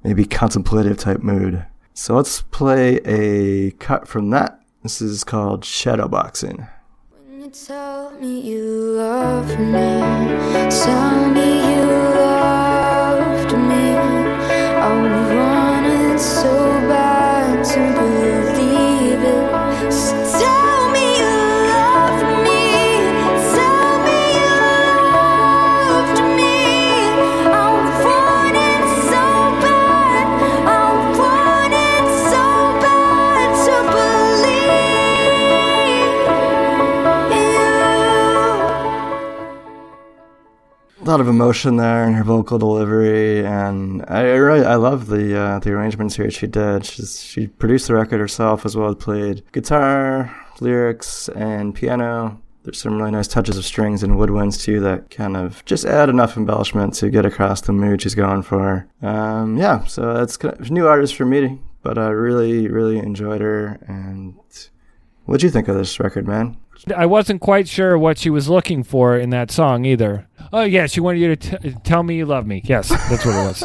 maybe 0.03 0.25
contemplative 0.25 0.97
type 0.97 1.21
mood. 1.21 1.67
So 1.93 2.17
let's 2.17 2.41
play 2.41 2.97
a 3.05 3.73
cut 3.73 4.09
from 4.09 4.31
that. 4.31 4.59
This 4.83 5.03
is 5.03 5.23
called 5.25 5.63
Shadowboxing. 5.63 6.69
Tell 7.53 8.11
me 8.13 8.41
you 8.41 8.65
love 8.97 9.59
me, 9.59 10.01
tell 10.71 11.29
me 11.29 11.75
you 11.75 11.85
loved 11.85 13.53
me. 13.53 13.95
I 14.81 16.17
so 16.19 16.51
bad 16.89 17.63
to 17.63 17.81
believe 17.93 18.52
a 41.03 41.05
lot 41.05 41.21
of 41.21 41.27
emotion 41.27 41.77
there 41.77 42.07
in 42.07 42.13
her 42.13 42.23
vocal 42.23 42.59
delivery, 42.59 43.45
and 43.45 44.05
I 44.07 44.21
I 44.21 44.35
really 44.35 44.65
I 44.65 44.77
love 44.77 45.09
the 45.09 45.37
uh, 45.37 45.59
the 45.59 45.73
arrangements 45.73 46.15
here 46.15 46.31
she 46.31 46.47
did. 46.47 46.87
She's 46.87 47.21
she 47.21 47.49
produced 47.49 47.89
the 47.89 47.95
record 47.95 48.21
herself 48.21 48.65
as 48.65 48.77
well 48.77 48.89
as 48.89 48.97
played 48.97 49.43
guitar, 49.51 50.35
lyrics, 50.61 51.29
and 51.31 51.75
piano. 51.75 52.41
There's 52.63 52.81
some 52.81 52.97
really 52.99 53.11
nice 53.11 53.27
touches 53.27 53.59
of 53.59 53.65
strings 53.65 54.05
and 54.05 54.15
woodwinds 54.15 54.63
too 54.63 54.79
that 54.81 55.11
kind 55.11 55.37
of 55.37 55.65
just 55.65 55.85
add 55.85 56.09
enough 56.09 56.37
embellishment 56.37 56.95
to 56.95 57.11
get 57.11 57.27
across 57.27 57.61
the 57.63 57.73
mood 57.73 58.01
she's 58.03 58.15
going 58.15 58.43
for. 58.43 58.87
Um, 59.03 59.57
yeah, 59.57 59.85
so 59.87 60.15
that's 60.15 60.39
new 60.71 60.87
artist 60.87 61.17
for 61.17 61.25
me, 61.25 61.59
but 61.83 61.99
I 61.99 62.11
really 62.11 62.69
really 62.69 62.99
enjoyed 62.99 63.41
her. 63.41 63.81
And 63.89 64.37
what'd 65.33 65.43
you 65.43 65.49
think 65.51 65.67
of 65.67 65.75
this 65.77 65.99
record, 65.99 66.29
man? 66.29 66.55
I 66.95 67.07
wasn't 67.07 67.41
quite 67.41 67.67
sure 67.67 67.97
what 67.97 68.19
she 68.19 68.29
was 68.29 68.51
looking 68.51 68.83
for 68.83 69.17
in 69.17 69.31
that 69.31 69.51
song 69.51 69.87
either. 69.87 70.27
Oh, 70.53 70.61
yeah, 70.65 70.85
she 70.87 71.01
wanted 71.01 71.21
you 71.21 71.35
to 71.35 71.59
t- 71.59 71.75
tell 71.85 72.03
me 72.03 72.17
you 72.17 72.27
love 72.27 72.47
me. 72.47 72.61
Yes, 72.67 72.91
that's 72.91 73.25
what 73.25 73.35
it 73.35 73.47
was. 73.49 73.65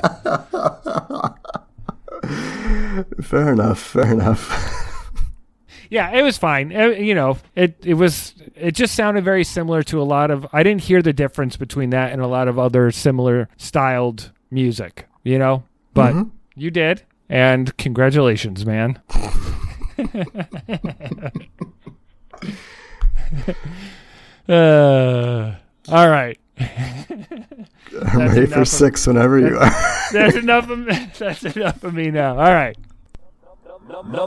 Fair 3.21 3.51
enough. 3.51 3.79
Fair 3.81 4.13
enough. 4.13 5.13
yeah, 5.89 6.11
it 6.11 6.21
was 6.21 6.37
fine. 6.37 6.73
Uh, 6.73 6.87
you 6.87 7.13
know, 7.13 7.37
it 7.55 7.75
it 7.83 7.95
was 7.95 8.33
it 8.55 8.71
just 8.71 8.95
sounded 8.95 9.25
very 9.25 9.43
similar 9.43 9.83
to 9.83 10.01
a 10.01 10.03
lot 10.03 10.31
of 10.31 10.47
I 10.53 10.63
didn't 10.63 10.83
hear 10.83 11.01
the 11.01 11.11
difference 11.13 11.57
between 11.57 11.89
that 11.89 12.13
and 12.13 12.21
a 12.21 12.27
lot 12.27 12.47
of 12.47 12.57
other 12.57 12.91
similar 12.91 13.49
styled 13.57 14.31
music, 14.51 15.05
you 15.23 15.37
know? 15.37 15.63
But 15.93 16.13
Mhm. 16.15 16.31
you 16.55 16.71
did. 16.71 17.03
And 17.29 17.75
congratulations, 17.77 18.65
man. 18.65 18.99
uh, 24.49 25.55
all 25.89 26.09
right. 26.09 26.39
I'm 26.59 28.17
ready 28.17 28.45
for 28.45 28.53
enough 28.53 28.57
of- 28.59 28.67
six 28.67 29.07
whenever 29.07 29.39
you 29.39 29.57
are. 29.57 29.69
That's 30.11 30.35
enough 30.35 30.69
of 30.69 30.79
me. 30.79 31.09
That's 31.17 31.43
enough 31.43 31.83
of 31.83 31.93
me 31.93 32.11
now. 32.11 32.31
All 32.31 32.53
right. 32.53 32.77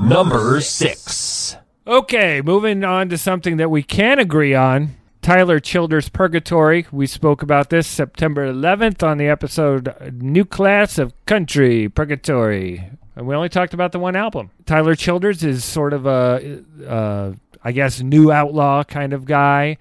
Number 0.03 0.61
six. 0.61 1.57
Okay, 1.87 2.41
moving 2.41 2.85
on 2.85 3.09
to 3.09 3.19
something 3.19 3.57
that 3.59 3.71
we 3.71 3.83
can 3.83 4.19
agree 4.19 4.55
on. 4.55 4.97
Tyler 5.23 5.61
Childers' 5.61 6.09
Purgatory. 6.09 6.87
We 6.91 7.07
spoke 7.07 7.43
about 7.43 7.69
this 7.69 7.87
September 7.87 8.51
11th 8.51 9.03
on 9.07 9.19
the 9.19 9.27
episode 9.29 9.95
New 10.15 10.47
Class 10.47 10.97
of 10.99 11.13
Country 11.27 11.89
Purgatory. 11.91 12.91
And 13.21 13.29
we 13.29 13.35
only 13.35 13.51
talked 13.51 13.75
about 13.75 13.93
the 13.93 13.99
one 13.99 14.17
album. 14.17 14.51
Tyler 14.65 14.95
Childers 14.95 15.45
is 15.45 15.63
sort 15.63 15.93
of 15.93 16.07
a, 16.07 16.65
uh, 16.89 17.33
I 17.63 17.73
guess, 17.73 18.01
new 18.01 18.33
outlaw 18.33 18.83
kind 18.83 19.13
of 19.13 19.27
guy. 19.27 19.77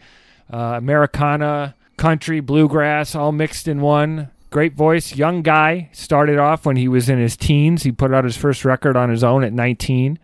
Uh, 0.52 0.74
Americana, 0.76 1.74
country, 1.96 2.42
bluegrass, 2.42 3.16
all 3.16 3.32
mixed 3.32 3.70
in 3.70 3.80
one. 3.80 4.30
Great 4.50 4.74
voice, 4.74 5.16
young 5.16 5.42
guy. 5.42 5.90
Started 5.94 6.38
off 6.38 6.66
when 6.66 6.76
he 6.76 6.90
was 6.90 7.08
in 7.08 7.18
his 7.18 7.38
teens. 7.38 7.84
He 7.84 7.94
put 7.94 8.14
out 8.14 8.26
his 8.26 8.36
first 8.36 8.66
record 8.66 8.98
on 8.98 9.10
his 9.10 9.24
own 9.24 9.46
at 9.46 9.54
19. 9.54 10.20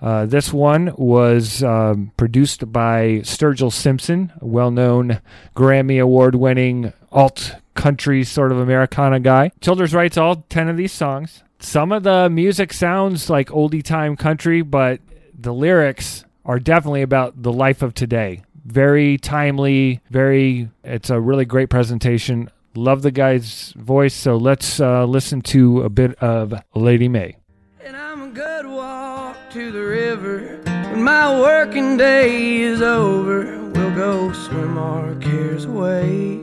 Uh, 0.00 0.26
this 0.26 0.52
one 0.52 0.94
was 0.96 1.64
um, 1.64 2.12
produced 2.16 2.72
by 2.72 3.18
Sturgill 3.24 3.72
Simpson, 3.72 4.32
a 4.40 4.46
well 4.46 4.70
known 4.70 5.20
Grammy 5.56 6.00
Award 6.00 6.36
winning 6.36 6.92
alt 7.10 7.56
country 7.74 8.22
sort 8.22 8.52
of 8.52 8.60
Americana 8.60 9.18
guy. 9.18 9.50
Childers 9.60 9.92
writes 9.92 10.16
all 10.16 10.44
10 10.48 10.68
of 10.68 10.76
these 10.76 10.92
songs. 10.92 11.42
Some 11.62 11.92
of 11.92 12.04
the 12.04 12.30
music 12.30 12.72
sounds 12.72 13.28
like 13.28 13.48
oldie 13.50 13.84
time 13.84 14.16
country, 14.16 14.62
but 14.62 14.98
the 15.38 15.52
lyrics 15.52 16.24
are 16.46 16.58
definitely 16.58 17.02
about 17.02 17.42
the 17.42 17.52
life 17.52 17.82
of 17.82 17.92
today. 17.92 18.42
Very 18.64 19.18
timely, 19.18 20.00
very, 20.10 20.70
it's 20.82 21.10
a 21.10 21.20
really 21.20 21.44
great 21.44 21.68
presentation. 21.68 22.50
Love 22.74 23.02
the 23.02 23.10
guy's 23.10 23.74
voice, 23.76 24.14
so 24.14 24.38
let's 24.38 24.80
uh, 24.80 25.04
listen 25.04 25.42
to 25.42 25.82
a 25.82 25.90
bit 25.90 26.14
of 26.22 26.54
Lady 26.74 27.08
May. 27.08 27.36
And 27.84 27.94
I'm 27.94 28.22
a 28.22 28.28
good 28.28 28.64
walk 28.64 29.36
to 29.50 29.70
the 29.70 29.84
river. 29.84 30.62
When 30.64 31.02
my 31.02 31.38
working 31.38 31.98
day 31.98 32.56
is 32.56 32.80
over, 32.80 33.68
we'll 33.68 33.94
go 33.94 34.32
swim 34.32 34.78
our 34.78 35.14
cares 35.16 35.66
away. 35.66 36.40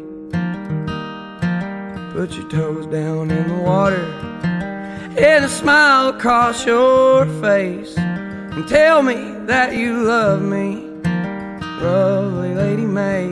Put 2.13 2.33
your 2.33 2.49
toes 2.49 2.85
down 2.85 3.31
in 3.31 3.47
the 3.47 3.63
water 3.63 4.27
and 5.17 5.45
a 5.45 5.49
smile 5.49 6.09
across 6.09 6.65
your 6.65 7.25
face. 7.41 7.97
And 7.97 8.67
tell 8.67 9.01
me 9.01 9.33
that 9.47 9.75
you 9.75 10.03
love 10.03 10.41
me, 10.41 10.75
lovely 11.81 12.53
Lady 12.53 12.85
May. 12.85 13.29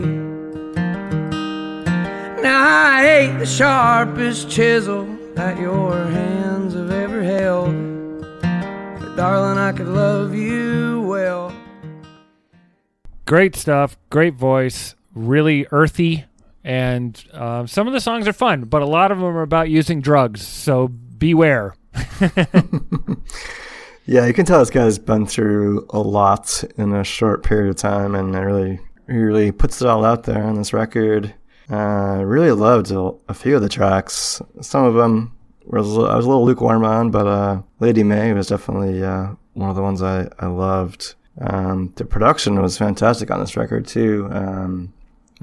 Now 2.42 2.64
I 2.64 3.06
ain't 3.06 3.40
the 3.40 3.46
sharpest 3.46 4.50
chisel 4.50 5.06
that 5.36 5.60
your 5.60 5.96
hands 6.06 6.74
have 6.74 6.92
ever 6.92 7.22
held. 7.22 7.74
But 8.42 9.16
darling, 9.16 9.60
I 9.60 9.72
could 9.72 9.88
love 9.88 10.34
you 10.34 11.02
well. 11.08 11.54
Great 13.26 13.56
stuff. 13.56 13.96
Great 14.10 14.34
voice. 14.34 14.96
Really 15.14 15.68
earthy. 15.72 16.26
And 16.64 17.24
uh, 17.32 17.68
some 17.68 17.86
of 17.86 17.94
the 17.94 18.00
songs 18.00 18.28
are 18.28 18.34
fun, 18.34 18.64
but 18.64 18.82
a 18.82 18.88
lot 18.88 19.12
of 19.12 19.20
them 19.20 19.28
are 19.38 19.44
about 19.44 19.70
using 19.70 20.02
drugs. 20.02 20.42
So 20.48 20.92
beware. 21.30 21.76
Yeah, 24.08 24.28
you 24.28 24.34
can 24.36 24.46
tell 24.46 24.60
this 24.60 24.70
guy's 24.70 25.00
been 25.00 25.26
through 25.26 25.88
a 25.90 25.98
lot 25.98 26.64
in 26.78 26.94
a 26.94 27.04
short 27.04 27.42
period 27.44 27.72
of 27.72 27.76
time, 27.76 28.14
and 28.14 28.36
I 28.36 28.42
really, 28.42 28.80
really 29.08 29.52
puts 29.52 29.82
it 29.82 29.88
all 29.88 30.06
out 30.06 30.26
there 30.26 30.44
on 30.44 30.54
this 30.54 30.74
record. 30.74 31.34
Uh, 31.72 32.22
really 32.24 32.52
loved 32.52 32.92
a, 32.92 33.12
a 33.28 33.34
few 33.34 33.56
of 33.56 33.64
the 33.64 33.70
tracks. 33.70 34.44
Some 34.62 34.84
of 34.86 34.94
them 34.94 35.36
little- 35.66 36.06
I 36.06 36.16
was 36.16 36.26
a 36.26 36.30
little 36.30 36.46
lukewarm 36.46 36.86
on, 36.86 37.10
but 37.10 37.26
uh, 37.26 37.62
Lady 37.80 38.04
May 38.04 38.32
was 38.34 38.46
definitely 38.46 39.04
uh, 39.04 39.30
one 39.56 39.72
of 39.72 39.76
the 39.76 39.82
ones 39.82 40.04
I, 40.04 40.30
I 40.38 40.46
loved. 40.46 41.16
Um, 41.42 41.92
the 41.96 42.06
production 42.06 42.62
was 42.62 42.78
fantastic 42.78 43.32
on 43.32 43.40
this 43.40 43.58
record 43.58 43.88
too. 43.88 44.30
Um, 44.32 44.94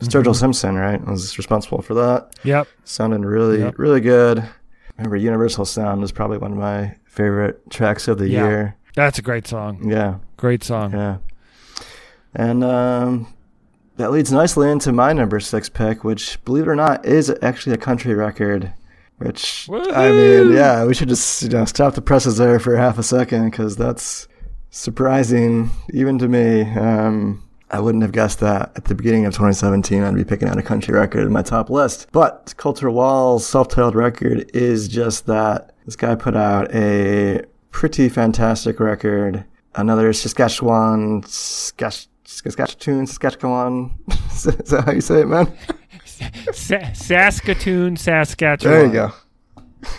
Sturgill 0.02 0.36
Simpson, 0.36 0.76
right, 0.76 1.04
was 1.04 1.36
responsible 1.36 1.82
for 1.82 1.94
that. 1.94 2.38
Yep. 2.44 2.68
Sounded 2.84 3.24
really, 3.24 3.58
Yep. 3.58 3.74
really 3.76 4.00
good. 4.00 4.48
Remember, 4.98 5.16
Universal 5.16 5.64
Sound 5.66 6.02
is 6.04 6.12
probably 6.12 6.38
one 6.38 6.52
of 6.52 6.58
my 6.58 6.96
favorite 7.04 7.70
tracks 7.70 8.08
of 8.08 8.18
the 8.18 8.28
Yeah. 8.28 8.46
year. 8.46 8.76
That's 8.94 9.18
a 9.18 9.22
great 9.22 9.46
song. 9.46 9.88
Yeah, 9.90 10.16
Great 10.36 10.62
song. 10.62 10.92
yeah. 10.92 11.16
And 12.34 12.62
um, 12.64 13.32
that 13.96 14.10
leads 14.10 14.30
nicely 14.32 14.70
into 14.70 14.92
my 14.92 15.12
number 15.12 15.40
six 15.40 15.68
pick, 15.68 16.04
which, 16.04 16.42
believe 16.44 16.64
it 16.64 16.68
or 16.68 16.76
not, 16.76 17.04
is 17.06 17.34
actually 17.42 17.74
a 17.74 17.78
country 17.78 18.14
record. 18.14 18.72
Which 19.18 19.68
I 19.70 20.10
mean, 20.10 20.52
yeah, 20.52 20.84
we 20.84 20.94
should 20.94 21.08
just 21.08 21.42
you 21.44 21.48
know 21.50 21.64
stop 21.64 21.94
the 21.94 22.02
presses 22.02 22.38
there 22.38 22.58
for 22.58 22.76
half 22.76 22.98
a 22.98 23.02
second 23.04 23.50
because 23.50 23.76
that's 23.76 24.26
surprising 24.70 25.70
even 25.92 26.18
to 26.18 26.26
me. 26.28 26.62
Um, 26.62 27.42
I 27.72 27.80
wouldn't 27.80 28.02
have 28.02 28.12
guessed 28.12 28.40
that 28.40 28.70
at 28.76 28.84
the 28.84 28.94
beginning 28.94 29.24
of 29.24 29.32
2017 29.32 30.02
I'd 30.02 30.14
be 30.14 30.24
picking 30.24 30.46
out 30.46 30.58
a 30.58 30.62
country 30.62 30.94
record 30.94 31.24
in 31.24 31.32
my 31.32 31.40
top 31.42 31.70
list. 31.70 32.06
But 32.12 32.52
Colter 32.58 32.90
Wall's 32.90 33.46
self-titled 33.46 33.94
record 33.94 34.50
is 34.54 34.88
just 34.88 35.26
that. 35.26 35.74
This 35.86 35.96
guy 35.96 36.14
put 36.14 36.36
out 36.36 36.72
a 36.74 37.42
pretty 37.70 38.08
fantastic 38.08 38.78
record. 38.78 39.44
Another 39.74 40.12
Saskatchewan, 40.12 41.22
Saskatch- 41.22 42.08
Saskatchewan, 42.24 43.06
Saskatchewan. 43.06 43.98
is 44.30 44.44
that 44.44 44.84
how 44.84 44.92
you 44.92 45.00
say 45.00 45.22
it, 45.22 45.26
man? 45.28 45.50
Sa- 46.52 46.92
Saskatoon, 46.92 47.96
Saskatchewan. 47.96 48.74
There 48.74 48.86
you 48.86 48.92
go. 48.92 49.12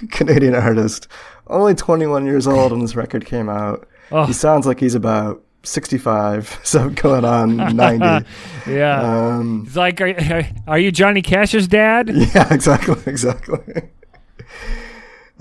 Canadian 0.12 0.55
artist. 0.55 1.07
Only 1.47 1.73
21 1.73 2.25
years 2.25 2.47
old 2.47 2.71
when 2.71 2.81
this 2.81 2.95
record 2.95 3.25
came 3.25 3.49
out. 3.49 3.88
Oh. 4.12 4.25
He 4.25 4.33
sounds 4.33 4.65
like 4.65 4.79
he's 4.79 4.95
about 4.95 5.43
65, 5.63 6.60
so 6.63 6.89
going 6.89 7.26
on 7.26 7.56
90. 7.76 8.28
Yeah. 8.69 9.02
Um, 9.38 9.63
it's 9.65 9.76
like, 9.76 9.99
are, 10.02 10.47
are 10.67 10.80
you 10.80 10.91
Johnny 10.91 11.21
Cash's 11.21 11.67
dad? 11.67 12.10
yeah, 12.13 12.54
exactly, 12.54 12.97
exactly. 13.06 13.89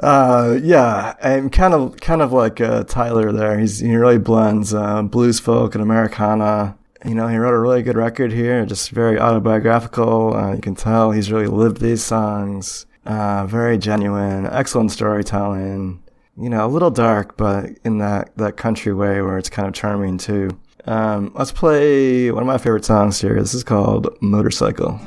Uh, 0.01 0.59
yeah, 0.63 1.15
and 1.21 1.53
kind 1.53 1.75
of, 1.75 1.97
kind 2.01 2.23
of 2.23 2.33
like 2.33 2.61
uh, 2.61 2.83
Tyler 2.85 3.31
there. 3.31 3.59
He's 3.59 3.79
he 3.79 3.95
really 3.95 4.19
blends 4.19 4.75
uh, 4.75 5.03
blues 5.03 5.39
folk 5.39 5.75
and 5.75 5.83
Americana. 5.83 6.77
You 7.05 7.15
know, 7.15 7.29
he 7.29 7.37
wrote 7.37 7.55
a 7.55 7.59
really 7.59 7.83
good 7.83 7.97
record 7.97 8.33
here, 8.33 8.65
just 8.65 8.91
very 8.91 9.19
autobiographical. 9.19 10.35
Uh, 10.35 10.55
you 10.55 10.61
can 10.61 10.75
tell 10.75 11.11
he's 11.11 11.31
really 11.31 11.47
lived 11.47 11.81
these 11.81 12.03
songs. 12.03 12.87
Uh, 13.05 13.47
very 13.47 13.77
genuine, 13.79 14.47
excellent 14.47 14.93
storytelling. 14.93 16.02
You 16.35 16.49
know, 16.49 16.65
a 16.65 16.69
little 16.69 16.91
dark, 16.91 17.37
but 17.37 17.67
in 17.85 17.99
that 17.99 18.35
that 18.37 18.57
country 18.57 18.95
way 18.95 19.21
where 19.21 19.37
it's 19.37 19.51
kind 19.51 19.69
of 19.69 19.75
charming 19.75 20.17
too. 20.17 20.59
Um, 20.87 21.31
let's 21.35 21.53
play 21.53 22.31
one 22.31 22.43
of 22.43 22.47
my 22.47 22.57
favorite 22.57 22.87
songs 22.87 23.21
here. 23.21 23.39
This 23.39 23.53
is 23.53 23.63
called 23.63 24.17
Motorcycle. 24.23 24.99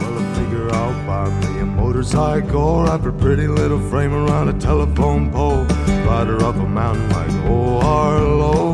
Well, 0.00 0.18
I 0.18 0.34
figure 0.34 0.70
I'll 0.72 1.06
buy 1.06 1.28
me 1.40 1.60
a 1.60 1.66
motorcycle, 1.66 2.84
wrap 2.84 3.02
her 3.02 3.12
pretty 3.12 3.46
little 3.48 3.78
frame 3.90 4.14
around 4.14 4.48
a 4.48 4.58
telephone 4.58 5.30
pole, 5.30 5.64
ride 6.06 6.28
her 6.28 6.42
up 6.42 6.56
a 6.56 6.66
mountain 6.66 7.08
like 7.10 7.30
oh 7.46 7.80
Harlow. 7.80 8.72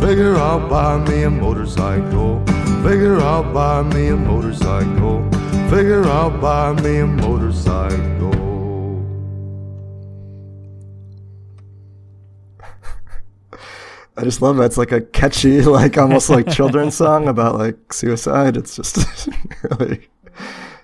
Figure 0.00 0.36
I'll 0.36 0.68
buy 0.68 0.98
me 1.10 1.24
a 1.24 1.30
motorcycle. 1.30 2.44
Figure 2.84 3.18
I'll 3.18 3.42
buy 3.52 3.82
me 3.82 4.06
a 4.08 4.16
motorcycle. 4.16 5.28
Figure 5.68 6.04
I'll 6.04 6.30
buy 6.30 6.80
me 6.80 6.98
a 6.98 7.06
motorcycle. 7.08 8.39
I 14.16 14.24
just 14.24 14.42
love 14.42 14.56
that. 14.56 14.64
It's 14.64 14.78
like 14.78 14.92
a 14.92 15.00
catchy, 15.00 15.62
like 15.62 15.96
almost 15.98 16.30
like 16.30 16.50
children's 16.50 16.94
song 16.96 17.28
about 17.28 17.56
like 17.56 17.92
suicide. 17.92 18.56
It's 18.56 18.76
just 18.76 19.28
really, 19.62 20.08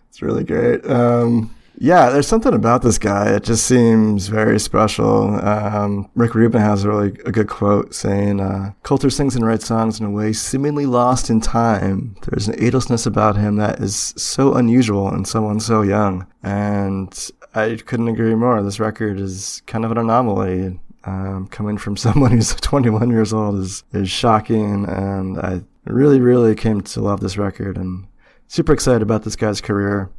it's 0.08 0.22
really 0.22 0.44
great. 0.44 0.88
Um, 0.88 1.54
yeah, 1.78 2.08
there's 2.08 2.26
something 2.26 2.54
about 2.54 2.80
this 2.80 2.98
guy. 2.98 3.34
It 3.34 3.44
just 3.44 3.66
seems 3.66 4.28
very 4.28 4.58
special. 4.58 5.34
Um, 5.46 6.08
Rick 6.14 6.34
Rubin 6.34 6.62
has 6.62 6.84
a 6.84 6.88
really 6.88 7.08
a 7.26 7.32
good 7.32 7.48
quote 7.48 7.94
saying, 7.94 8.40
uh, 8.40 8.72
"Colter 8.82 9.10
sings 9.10 9.36
and 9.36 9.44
writes 9.44 9.66
songs 9.66 10.00
in 10.00 10.06
a 10.06 10.10
way 10.10 10.32
seemingly 10.32 10.86
lost 10.86 11.28
in 11.28 11.40
time. 11.40 12.16
There's 12.22 12.48
an 12.48 12.56
agelessness 12.58 13.06
about 13.06 13.36
him 13.36 13.56
that 13.56 13.80
is 13.80 14.14
so 14.16 14.54
unusual 14.54 15.12
in 15.14 15.26
someone 15.26 15.60
so 15.60 15.82
young." 15.82 16.26
And 16.42 17.30
I 17.54 17.76
couldn't 17.84 18.08
agree 18.08 18.34
more. 18.34 18.62
This 18.62 18.80
record 18.80 19.20
is 19.20 19.62
kind 19.66 19.84
of 19.84 19.90
an 19.90 19.98
anomaly 19.98 20.78
um, 21.06 21.48
coming 21.48 21.78
from 21.78 21.96
someone 21.96 22.32
who's 22.32 22.54
21 22.54 23.10
years 23.10 23.32
old 23.32 23.58
is 23.60 23.84
is 23.92 24.10
shocking, 24.10 24.84
and 24.86 25.38
I 25.38 25.62
really, 25.84 26.20
really 26.20 26.54
came 26.54 26.80
to 26.82 27.00
love 27.00 27.20
this 27.20 27.38
record 27.38 27.76
and 27.76 28.06
super 28.48 28.72
excited 28.72 29.02
about 29.02 29.22
this 29.22 29.36
guy's 29.36 29.60
career. 29.60 30.10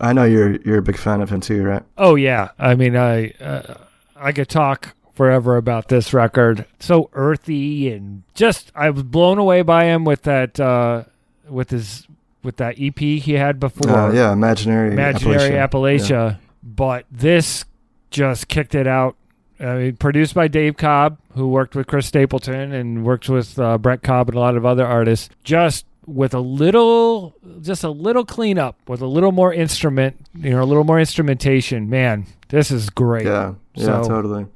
I 0.00 0.12
know 0.12 0.24
you're 0.24 0.56
you're 0.62 0.78
a 0.78 0.82
big 0.82 0.98
fan 0.98 1.20
of 1.20 1.30
him 1.30 1.40
too, 1.40 1.62
right? 1.62 1.82
Oh 1.96 2.16
yeah, 2.16 2.50
I 2.58 2.74
mean, 2.74 2.96
I 2.96 3.30
uh, 3.40 3.74
I 4.16 4.32
could 4.32 4.48
talk 4.48 4.96
forever 5.14 5.56
about 5.56 5.88
this 5.88 6.12
record. 6.12 6.66
So 6.80 7.10
earthy 7.12 7.92
and 7.92 8.24
just 8.34 8.72
I 8.74 8.90
was 8.90 9.02
blown 9.04 9.38
away 9.38 9.62
by 9.62 9.84
him 9.84 10.04
with 10.04 10.22
that 10.22 10.58
uh, 10.58 11.04
with 11.48 11.70
his 11.70 12.06
with 12.42 12.56
that 12.56 12.76
EP 12.80 12.98
he 12.98 13.34
had 13.34 13.60
before. 13.60 13.90
Uh, 13.90 14.12
yeah, 14.12 14.32
imaginary, 14.32 14.92
Imaginary 14.92 15.50
Appalachia. 15.50 16.10
Yeah. 16.10 16.36
But 16.62 17.06
this 17.10 17.64
just 18.10 18.48
kicked 18.48 18.74
it 18.74 18.86
out. 18.86 19.16
I 19.62 19.74
mean, 19.76 19.96
produced 19.96 20.34
by 20.34 20.48
Dave 20.48 20.76
Cobb, 20.76 21.18
who 21.34 21.48
worked 21.48 21.74
with 21.76 21.86
Chris 21.86 22.06
Stapleton 22.06 22.72
and 22.72 23.04
worked 23.04 23.28
with 23.28 23.58
uh, 23.58 23.78
Brent 23.78 24.02
Cobb 24.02 24.28
and 24.28 24.36
a 24.36 24.40
lot 24.40 24.56
of 24.56 24.66
other 24.66 24.86
artists. 24.86 25.28
Just 25.44 25.86
with 26.06 26.34
a 26.34 26.40
little, 26.40 27.34
just 27.60 27.84
a 27.84 27.90
little 27.90 28.24
cleanup, 28.24 28.76
with 28.88 29.00
a 29.00 29.06
little 29.06 29.30
more 29.32 29.54
instrument, 29.54 30.16
you 30.34 30.50
know, 30.50 30.62
a 30.62 30.64
little 30.64 30.82
more 30.84 30.98
instrumentation. 30.98 31.88
Man, 31.88 32.26
this 32.48 32.70
is 32.72 32.90
great. 32.90 33.24
Yeah, 33.26 33.54
yeah, 33.74 34.02
So- 34.02 34.08
totally. 34.08 34.46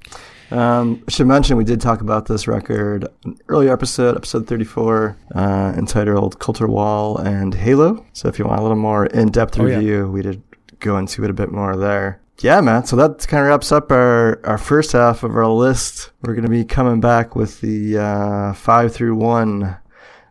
Um, 0.50 1.02
I 1.08 1.10
should 1.10 1.26
mention 1.26 1.56
we 1.56 1.64
did 1.64 1.80
talk 1.80 2.00
about 2.02 2.26
this 2.26 2.46
record 2.46 3.08
in 3.24 3.32
an 3.32 3.38
earlier 3.48 3.72
episode, 3.72 4.16
episode 4.16 4.46
34, 4.46 5.16
uh, 5.34 5.72
entitled 5.76 6.38
Colter 6.38 6.68
Wall 6.68 7.16
and 7.18 7.52
Halo. 7.52 8.04
So 8.12 8.28
if 8.28 8.38
you 8.38 8.44
want 8.44 8.60
a 8.60 8.62
little 8.62 8.76
more 8.76 9.06
in-depth 9.06 9.58
Oh, 9.58 9.66
yeah. 9.66 9.76
review, 9.78 10.08
we 10.08 10.22
did 10.22 10.40
go 10.78 10.98
into 10.98 11.24
it 11.24 11.30
a 11.30 11.32
bit 11.32 11.50
more 11.50 11.74
there. 11.76 12.20
Yeah, 12.40 12.60
man. 12.60 12.84
So 12.84 12.96
that 12.96 13.26
kind 13.26 13.42
of 13.42 13.48
wraps 13.48 13.72
up 13.72 13.90
our, 13.90 14.40
our 14.44 14.58
first 14.58 14.92
half 14.92 15.22
of 15.22 15.34
our 15.34 15.48
list. 15.48 16.10
We're 16.22 16.34
going 16.34 16.44
to 16.44 16.50
be 16.50 16.64
coming 16.64 17.00
back 17.00 17.34
with 17.34 17.60
the 17.60 17.98
uh, 17.98 18.52
five 18.52 18.94
through 18.94 19.14
one, 19.16 19.76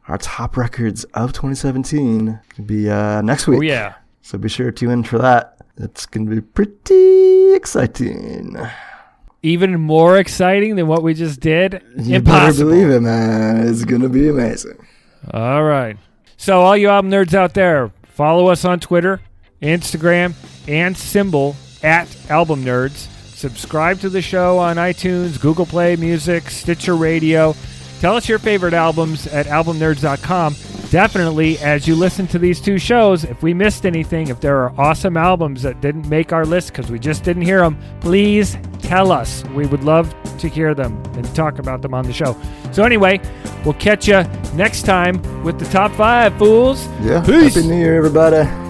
our 0.08 0.18
top 0.20 0.56
records 0.56 1.04
of 1.16 1.34
2017. 1.34 2.40
Could 2.50 2.68
be 2.68 2.90
uh, 2.90 3.22
next 3.22 3.48
week. 3.48 3.60
Oh 3.60 3.64
yeah. 3.64 3.96
So 4.22 4.38
be 4.38 4.50
sure 4.50 4.68
to 4.68 4.72
tune 4.72 4.92
in 4.92 5.04
for 5.04 5.18
that. 5.18 5.58
It's 5.78 6.06
going 6.06 6.28
to 6.30 6.36
be 6.36 6.42
pretty 6.42 7.54
exciting. 7.54 8.56
Even 9.42 9.80
more 9.80 10.18
exciting 10.18 10.76
than 10.76 10.88
what 10.88 11.04
we 11.04 11.14
just 11.14 11.40
did. 11.40 11.84
You 11.98 12.16
Impossible. 12.16 12.70
better 12.72 12.82
believe 12.82 12.90
it, 12.90 13.02
man. 13.02 13.68
It's 13.68 13.86
gonna 13.86 14.10
be 14.10 14.28
amazing. 14.28 14.84
All 15.32 15.64
right. 15.64 15.98
So, 16.36 16.62
all 16.62 16.76
you 16.76 16.90
album 16.90 17.12
nerds 17.12 17.36
out 17.36 17.54
there, 17.54 17.92
follow 18.06 18.48
us 18.48 18.66
on 18.66 18.80
Twitter, 18.80 19.22
Instagram, 19.62 20.34
and 20.68 20.98
symbol 20.98 21.56
at 21.86 22.10
Album 22.32 22.66
Nerds. 22.66 23.08
Subscribe 23.36 24.00
to 24.00 24.10
the 24.10 24.22
show 24.22 24.58
on 24.58 24.78
iTunes, 24.78 25.40
Google 25.40 25.66
Play 25.66 25.96
Music, 25.96 26.50
Stitcher 26.50 26.96
Radio. 26.96 27.56
Tell 28.00 28.16
us 28.16 28.28
your 28.28 28.40
favorite 28.40 28.74
albums 28.74 29.28
at 29.28 29.46
albumnerds.com. 29.46 30.56
Definitely, 30.90 31.58
as 31.60 31.88
you 31.88 31.96
listen 31.96 32.28
to 32.28 32.40
these 32.40 32.60
two 32.60 32.78
shows, 32.78 33.24
if 33.24 33.42
we 33.44 33.54
missed 33.54 33.86
anything, 33.86 34.30
if 34.30 34.40
there 34.42 34.58
are 34.64 34.74
awesome 34.80 35.16
albums 35.16 35.62
that 35.62 35.80
didn't 35.82 36.08
make 36.10 36.34
our 36.34 36.46
list 36.46 36.70
because 36.70 36.90
we 36.90 37.00
just 37.00 37.24
didn't 37.24 37.44
hear 37.44 37.60
them, 37.60 37.78
please 38.02 38.58
tell 38.80 39.12
us. 39.12 39.44
We 39.50 39.66
would 39.68 39.84
love 39.84 40.14
to 40.40 40.48
hear 40.48 40.74
them 40.74 41.02
and 41.16 41.36
talk 41.36 41.60
about 41.60 41.82
them 41.82 41.94
on 41.94 42.06
the 42.06 42.14
show. 42.14 42.36
So, 42.72 42.84
anyway, 42.84 43.20
we'll 43.64 43.74
catch 43.76 44.08
you 44.08 44.24
next 44.56 44.84
time 44.84 45.22
with 45.44 45.60
the 45.60 45.66
top 45.66 45.92
five, 45.92 46.38
fools. 46.38 46.88
Yeah. 47.02 47.24
Peace. 47.26 47.56
Happy 47.56 47.68
New 47.68 47.78
Year, 47.78 47.96
everybody. 47.96 48.65